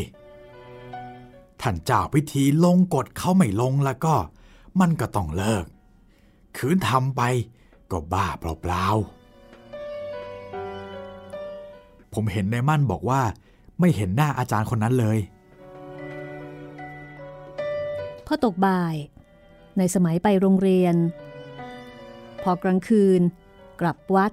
[1.61, 4.15] ท่านเจ้าพิธีลงกฎเขาไม่ลงแล้วก็
[4.79, 5.65] มันก็ต้องเลิก
[6.57, 7.21] คืนทำไป
[7.91, 13.21] ก็บ้าเปล่าๆ ผมเห็นในมั่นบอกว่า
[13.79, 15.19] ไม่เห็นหน้าอาจารย์คนนั้นเลย
[18.25, 18.95] พอตกบ่าย
[19.77, 20.95] ในสมัยไปโรงเรียน
[22.41, 23.21] พอกลางคืน
[23.81, 24.31] กลับวัด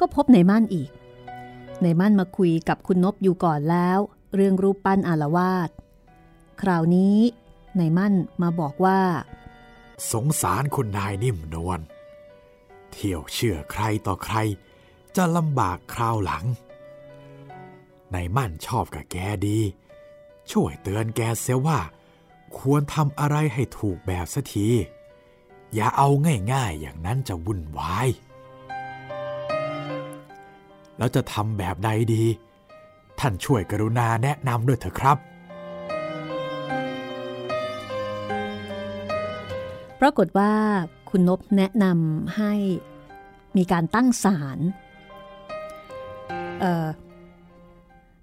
[0.00, 0.90] ก็พบในม่านอีก
[1.82, 3.98] ในม่านมาคุยกับคุณนบอยู่ก่อนแล้ว
[4.34, 5.70] เรื่องรูปปั้นอารวาส
[6.60, 7.18] คราวนี้
[7.76, 9.00] ในมั่นมาบอกว่า
[10.12, 11.80] สงสารคุณนายนิ่มนวล
[12.92, 14.36] เที่ยวเชื่อใครต่อใคร
[15.16, 16.44] จะลำบากคราวหลัง
[18.12, 19.16] ในมั่นชอบกับแก
[19.46, 19.58] ดี
[20.50, 21.80] ช่วยเตือนแกเสียว่า
[22.58, 24.68] ควรทำอะไรให้ถูกแบบสัที
[25.74, 26.08] อย่าเอา
[26.52, 28.08] ง่ายๆอย่างนั้นจะวุ่นวาย
[30.98, 32.24] แล้วจะทำแบบใดดี
[33.20, 35.18] ท่านช่วยกรุณาแนะนำด้วยเถอะครับ
[40.00, 40.52] ปรากฏว่า
[41.10, 42.52] คุณนบแนะนำให้
[43.56, 44.58] มีการตั้งศาล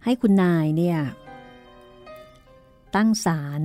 [0.03, 0.99] ให้คุณนายเนี่ย
[2.95, 3.61] ตั้งศาล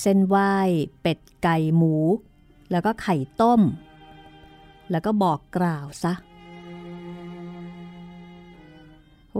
[0.00, 0.54] เส้นไหว้
[1.00, 1.94] เป็ดไก่หมู
[2.70, 3.60] แล้วก็ไข่ต้ม
[4.90, 6.12] แล้วก็บอกกล่าวซะ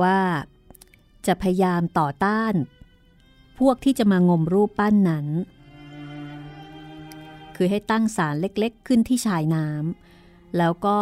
[0.03, 0.20] ว่า
[1.26, 2.55] จะพยายามต่อต้าน
[3.59, 5.26] พวกที่จะมางมรูปปั้นนั้น
[7.57, 10.98] คือให้ตั้งศาลเล็กๆ ขึ้นที่ชายน้ำแล้วก็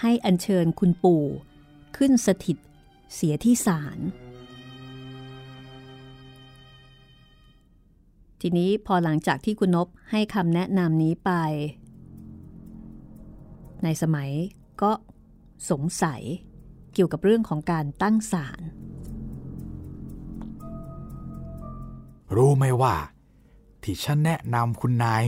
[0.00, 1.24] ให้อัญเชิญคุณปู่
[1.96, 2.58] ขึ้นสถิต
[3.14, 3.98] เสียที่ศาล
[8.40, 11.30] ทีนี้พอหลังจากที่คุณนบให้คำแนะนำนี้ไป
[13.84, 14.30] ในสมัย
[14.82, 14.92] ก็
[15.70, 16.22] สงสัย
[16.98, 18.62] เกี่ยวกับเรื่องของการตั้งศาล
[22.36, 22.94] รู้ไหมว่า
[23.82, 25.24] ที่ฉันแนะนำคุณนาย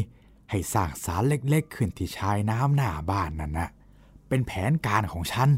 [0.50, 3.68] ให้สร้างศาลเล็กๆ ขึ้นที่ชายน้ำหน้าบ้านนั่นนะ
[4.28, 5.48] เป็นแผนการของฉัน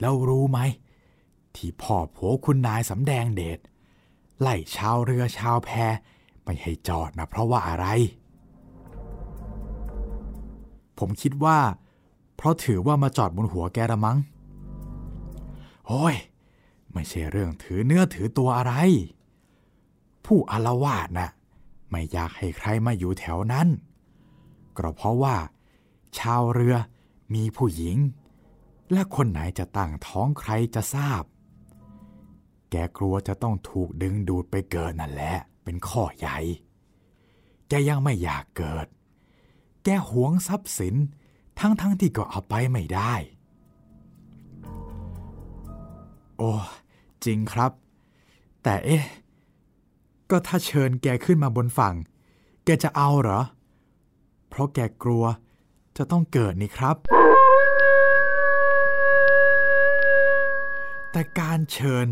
[0.00, 0.58] แล้วรู้ไหม
[1.54, 3.58] ที่พ่อโผคุณนายสำแดงเดช
[4.40, 5.70] ไล่ชาวเรือชาวแพ
[6.44, 7.86] ไม่ให้จอดนะเพราะว่าอะไร
[10.98, 11.58] ผมคิดว่า
[12.36, 14.18] เพราะถือว่ามาจอดบนหัวแกระมั้ง
[15.86, 16.16] โอ้ย
[16.92, 18.74] ไม่ใช่เรื่องถือเนื้อถือตัวอะไร
[20.26, 21.30] ผู้อารวาสนะ่ะ
[21.90, 23.68] ไม่อยากให้ใครมาอยู่แถวนั้น
[24.76, 25.36] ก็เพราะว่า
[26.18, 26.76] ชาวเรือ
[27.34, 27.96] มีผู้หญิง
[28.92, 31.22] และคนไหนจะตั้งท้องใครจะทราบ
[32.70, 36.38] แกกลัวจะต้องถูกดึงดูดไปเกิดนั่นแหละ เป็นข้อใหญ่
[37.68, 38.86] แกยังไม่อยากเกิด
[39.84, 40.94] แกหวงทรัพย์สิน
[41.58, 43.14] ทั้งๆทที่ก็เอาไปไม่ได้
[46.36, 46.50] โอ้
[47.24, 47.72] จริงครับ
[48.62, 49.04] แต่เอ๊ะ
[50.30, 51.94] ก็ถ้าเชิญแกขึ้นมาบนฝั่ง
[52.64, 53.40] แกจะเอาเหรอ
[54.48, 55.24] เพราะแกกลัว
[55.96, 56.96] จะต้องเกิดนี่ครับ
[61.10, 62.06] แต่การเชิญ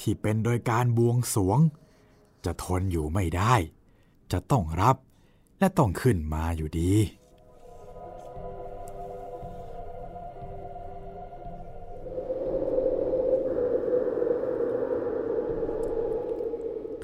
[0.00, 1.58] ที่เป็นโดยการบวงสวง
[2.44, 3.54] จะทนอยู่ไม่ได้
[4.32, 4.96] จะต้องรับ
[5.58, 6.92] และต้องขึ้นมาอยู่ดี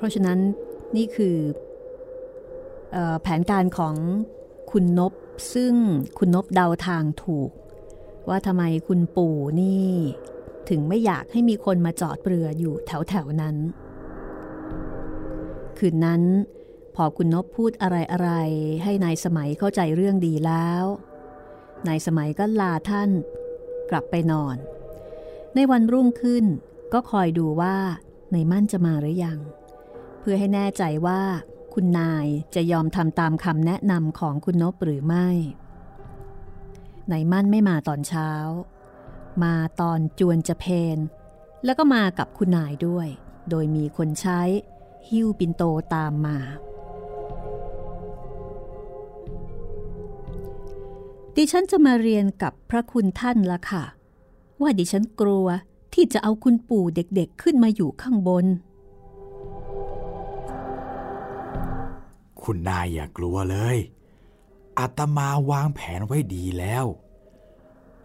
[0.05, 0.39] ราะฉะนั้น
[0.97, 1.37] นี่คือ
[2.97, 3.95] อแผนการของ
[4.71, 5.13] คุณนบ
[5.55, 5.75] ซึ่ง
[6.19, 7.51] คุณนบเดาทางถูก
[8.29, 9.91] ว่าทำไมคุณปู่นี่
[10.69, 13.57] ถึงไม่อยากให้มีคนมาจอดเรืออยู่แถวแถวนั้น
[15.79, 16.23] คืนนั้น
[16.95, 18.31] พอคุณนบพูดอะไรอะไร
[18.83, 20.85] ให้นายสมัยเข้าใจเรื่องดีแล้ว
[21.89, 23.11] นายสมัยก็ลาท่าน
[23.91, 24.57] กลับไปนอน
[25.55, 26.45] ในวันรุ่งขึ้น
[26.93, 27.77] ก็คอยดูว่า
[28.33, 29.39] ในมั่นจะมาหรือยัง
[30.27, 31.23] พื่อให้แน่ใจว่า
[31.75, 35.29] คุณนายจะยอมทำตามคำแนะนำของคุณนบหรือไม่
[37.09, 38.31] ในมั่นไม่มาตอนเช้า
[39.43, 40.65] มาตอนจวนจะเพ
[40.97, 40.99] น
[41.65, 43.09] แล้วก็มากับคุณนายด้วย
[43.51, 44.41] โดยมีคนใช้
[45.09, 45.63] ฮิ้วปินโต
[45.95, 46.39] ตามมา
[51.37, 53.85] ดิฉันจะมาเรียนกับพระคุณท่านละค่ะ
[54.61, 55.47] ว่าดิฉันกลัว
[55.95, 58.47] ที่จะเอาคุณปู่เด็กๆขึ้นมาอยู่ข้างบน
[62.45, 63.79] คุณนายอย่ากลัวเลย
[64.79, 66.87] อาตมาวางแผนไว้ดีแล้ว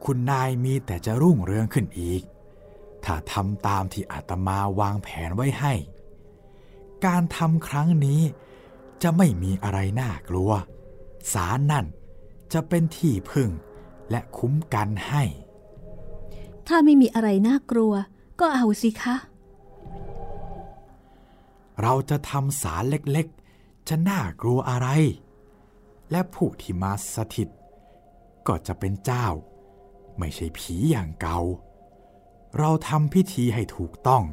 [0.04, 2.22] คุณนายมีแต่จะรุ่งเรืองขึ้นอีก
[3.06, 5.74] ถ้าทำตามที่อาตมาวางแผนไว้ให้
[7.06, 8.22] การทำครั้งนี้
[9.04, 10.52] จะไม่มีอะไรน่ากลัว
[11.34, 11.86] สารนั่น
[12.54, 13.50] จะเป็นที่พึ่ง
[14.10, 15.24] และคุ้มกันให้
[16.68, 17.94] ถ้าไม่มีอะไรน่ากลัว
[18.40, 19.16] ก็เอาสิคะ
[21.82, 23.39] เราจะทำสารเล็กๆ
[23.90, 24.88] จะน่ากลัวอะไร
[26.12, 27.50] และผู้ที่มาสถิต
[28.48, 29.28] ก็จะเป็นเจ้า
[30.20, 31.40] ไม่ใช่ผีอย่างเก่า
[32.58, 34.24] เราทำพิธีให้ถูกต้อง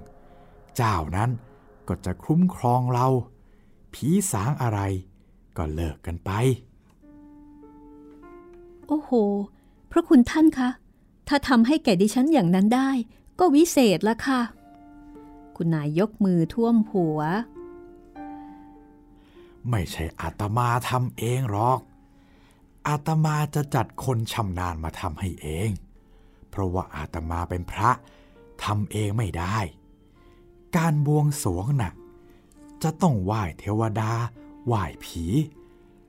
[0.77, 1.31] เจ้านั้น
[1.89, 3.07] ก็จะคุ้มครองเรา
[3.95, 4.81] ผีสางอะไร
[5.57, 6.31] ก็เลิกกันไป
[8.87, 9.11] โอ้โห
[9.91, 10.69] พระคุณท่านคะ
[11.29, 12.91] ถ้าทำให้แก่ดิฉันอย่างนั้นได้
[13.39, 14.41] ก็วิเศษละค่ะ
[15.57, 17.21] คุณนายยกมือท่วมหัว
[19.71, 21.81] ไม่ใช่อาตมาทำเองหรอก
[22.89, 25.71] อาตมาจะจัดคนชำนาญมาทำให้เอง
[26.51, 27.91] เพราะว่าอาตมาเป็นพระ
[28.65, 29.57] ทำเองไม่ได้
[30.77, 31.93] การบวงสรวงน่ะ
[32.83, 34.13] จะต้องไหว้เทวดา
[34.67, 35.25] ไหว้ผี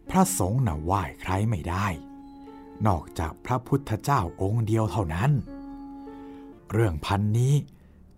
[0.10, 1.88] พระสงฆ์น่ะไหว้ใครไม่ได้
[2.88, 5.32] นอกจากพระพุทธเจ้าองค์เดียวเท่านั้น
[6.72, 7.54] เรื่องพันนี้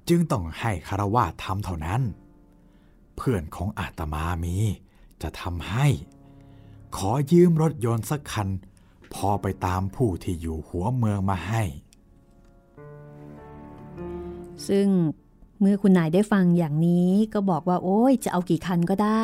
[0.10, 2.02] จึงต้องให้คารวะทำเท่านั้น
[3.16, 4.56] เพื่อนของอาตมามี
[5.24, 5.88] จะทำให้
[6.95, 8.47] ขอยืมรถยนต์สักคัน
[9.13, 11.63] พอไปตามผู้ที่อยู่หัวเมืองมาให้
[14.67, 14.88] ซึ่ง
[15.59, 19.24] เมื่อคุณนายได้ฟังอย่างนี้ก็บอกว่าโอ้ยจะเอากี่คันก็ได้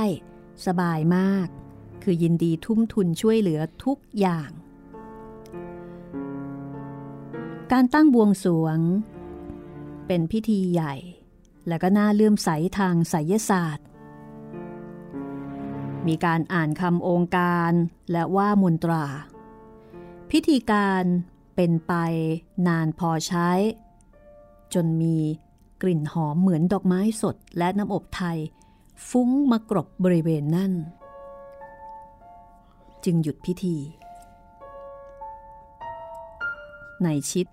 [0.65, 1.47] สบายมาก
[2.03, 4.49] คือยินดีทุ่มทุนช่วยเหลือทุกอย่าง
[7.71, 8.77] การตั้งบวงสรวง
[10.07, 10.95] เป็นพิธีใหญ่
[11.67, 13.84] และก็น่าเลื่อมใสทางไสยศาสตร์
[16.07, 17.71] มีการอ่านคำองค์การ
[18.11, 19.05] และว่ามนตรา
[20.31, 21.03] พิธีการ
[21.55, 21.93] เป็นไป
[22.67, 23.49] นานพอใช้
[24.73, 25.17] จนมี
[25.81, 28.37] กลิ่นหอมเหมือนดอกไม้สดและน้ำอบไทย
[29.09, 30.73] ฟุ้งมากรบบริเวณนั่น
[33.05, 33.77] จึงหยุดพิธี
[37.03, 37.47] ในชิด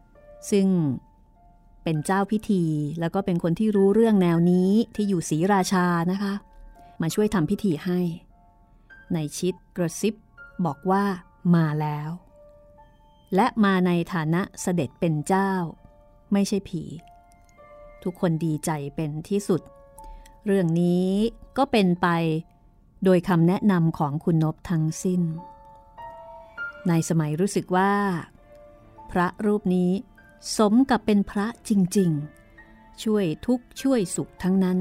[0.51, 0.67] ซึ่ง
[1.83, 2.65] เป็นเจ้าพิธี
[3.01, 6.35] แล้วก็เป็นคนที่รู้เรื่องแนวนี้ที่อยู่ศรีราชานะคะ
[7.03, 8.01] มาช่วยทำพิธีให้
[9.15, 10.15] ในชิดกระซิบ
[10.65, 11.05] บอกว่า
[11.55, 12.11] มาแล้ว
[13.35, 15.53] และมาในฐานะเสด็จเป็นเจ้า
[16.33, 16.83] ไม่ใช่ผี
[18.03, 19.63] ทุกคนดีใจเป็นที่สุด
[20.47, 21.11] เรื่องนี้
[21.59, 22.09] ก็เป็นไป
[23.05, 25.23] โดยคำแนะนำของคุณนบทั้งสิ้น
[26.89, 27.93] ในสมัยรู้สึกว่า
[29.11, 29.91] พระรูปนี้
[30.57, 34.79] สมกับเป็นพระจริงๆ ช่วยทุกช่วยสุขทั้งนั้น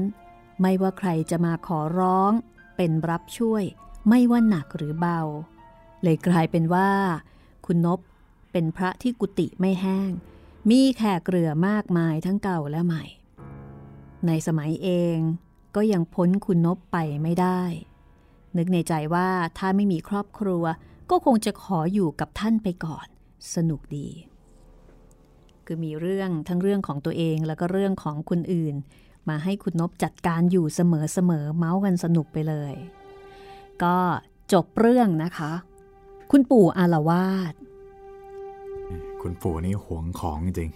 [0.60, 2.32] ไม่ว่าใครจะมาขอร้อง
[2.76, 3.64] เป็นรับช่วย
[4.08, 5.20] ไม่ว่าหนักหรือเบา
[6.02, 6.90] เลยกลายเป็นว่า
[7.66, 8.00] คุณนบ
[8.52, 10.10] เป็นพระที่กุฏิไม่แห้ง
[10.70, 13.04] มีแขกเรือมากมายทั้งเก่าและใหม่
[14.26, 15.16] ในสมัยเอง
[15.76, 17.62] ก็ยังพ้นคุณนบไปไม่ได้
[18.56, 19.28] นึกในใจว่า
[19.58, 20.64] ถ้าไม่มีครอบครัว
[21.10, 23.06] ก็คงจะขออยู่กับท่านไปก่อน
[23.54, 24.08] สนุกดี
[25.66, 28.74] คือมีเรื่องทั้งเรื่องของตัวเองแล้วก็เรื่องของคนอื่น
[29.28, 32.74] มาให้คุณนบจัดการอยู่เสมอเสมอเมาส์กันสนุกไปเลย
[33.84, 33.96] ก็
[34.52, 35.52] จบเรื่องนะคะ
[36.30, 37.54] คุณปู่อารวาส
[39.22, 40.70] คุณปู่นี่หวงของจริง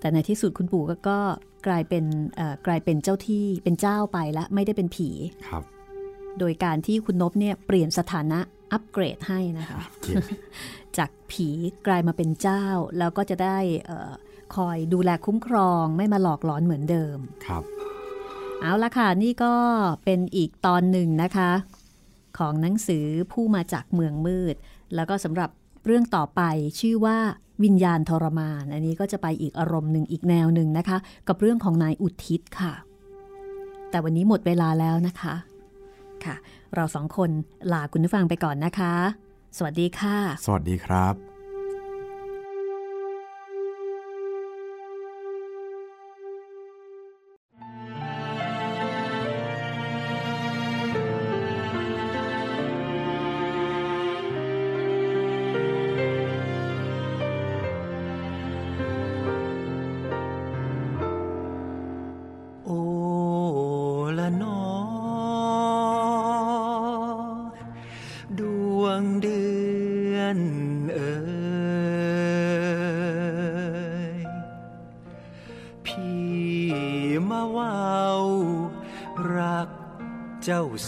[0.00, 1.18] แต่ในที่สุดคุณปู่ก็ก็
[1.66, 2.04] กลายเป็น
[2.36, 5.08] เอ่อกลายเป็นเจ้าที่เป็นเจ้าไปแล้วไม่ได้เป็นผี
[5.48, 5.64] ครับ
[6.38, 8.38] โดยการที่คุณนบเนี่ยเปลี่ยนสถานะ
[8.72, 10.34] อัปเกรดให้นะคะเกียรติ
[10.98, 11.48] จากผี
[11.86, 12.64] กลายมาเป็นเจ้า
[12.98, 14.12] แล้วก็จะได้เออ
[14.56, 17.62] คอยดูแลคุ้มครองไม่มาหลอกหลอนเหมือนเดิมครับ
[18.60, 19.54] เอาละค่ะ นี่ก็
[20.04, 21.50] เป็นอีกตอนหนึ่งนะคะ
[22.38, 24.54] ของหนังสือผู้มาจากเมืองมืด
[24.94, 25.50] แล้วก็สำหรับ
[25.86, 26.42] เรื่องต่อไป
[26.80, 27.18] ชื่อว่า
[27.64, 32.72] วิญญาณทรมาน อันนี้ก็จะไปอีกอารมณ์หนึ่งอีกแนวหนึ่งนะคะ กับเรื่องของนายอุทิศค่ะ
[33.90, 35.34] แต่วันนี้หมดเวลาแล้วนะคะ
[36.24, 36.36] ค่ะ
[36.74, 37.30] เราสองคน
[37.72, 38.94] ลาคุณผู้ฟังไปก่อนนะคะ
[39.56, 41.31] สวัสดีค่ะ สวัสดีครับ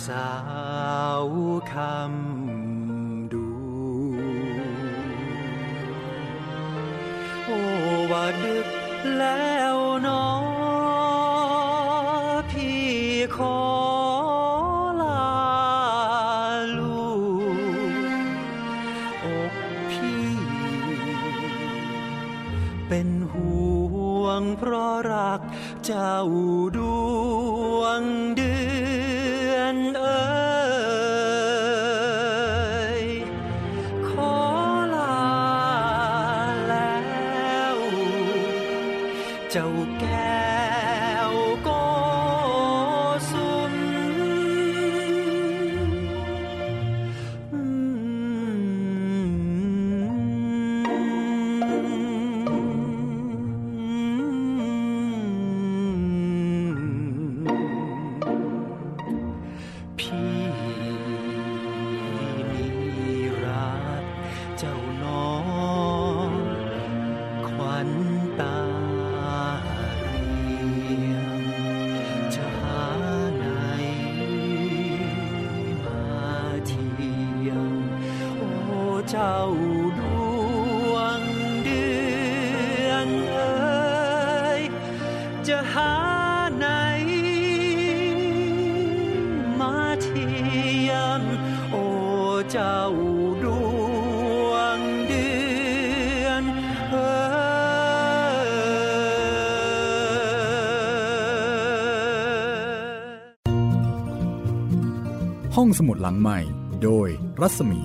[0.07, 0.31] สา
[1.25, 1.25] ว
[1.73, 3.49] คำดู
[7.45, 7.59] โอ้
[8.11, 8.69] ว่าดึก
[9.19, 9.77] แล้ว
[10.07, 10.27] นอ
[12.51, 12.85] พี่
[13.37, 13.61] ขอ
[15.03, 15.35] ลา
[16.79, 17.05] ลู
[19.25, 19.55] อก
[19.91, 20.27] พี่
[22.89, 23.59] เป็นห่
[24.23, 25.41] วงเพราะรัก
[25.85, 26.15] เจ้า
[26.77, 26.84] ดู
[106.21, 106.41] ใหม่
[106.83, 107.09] โดย
[107.41, 107.81] รัศมี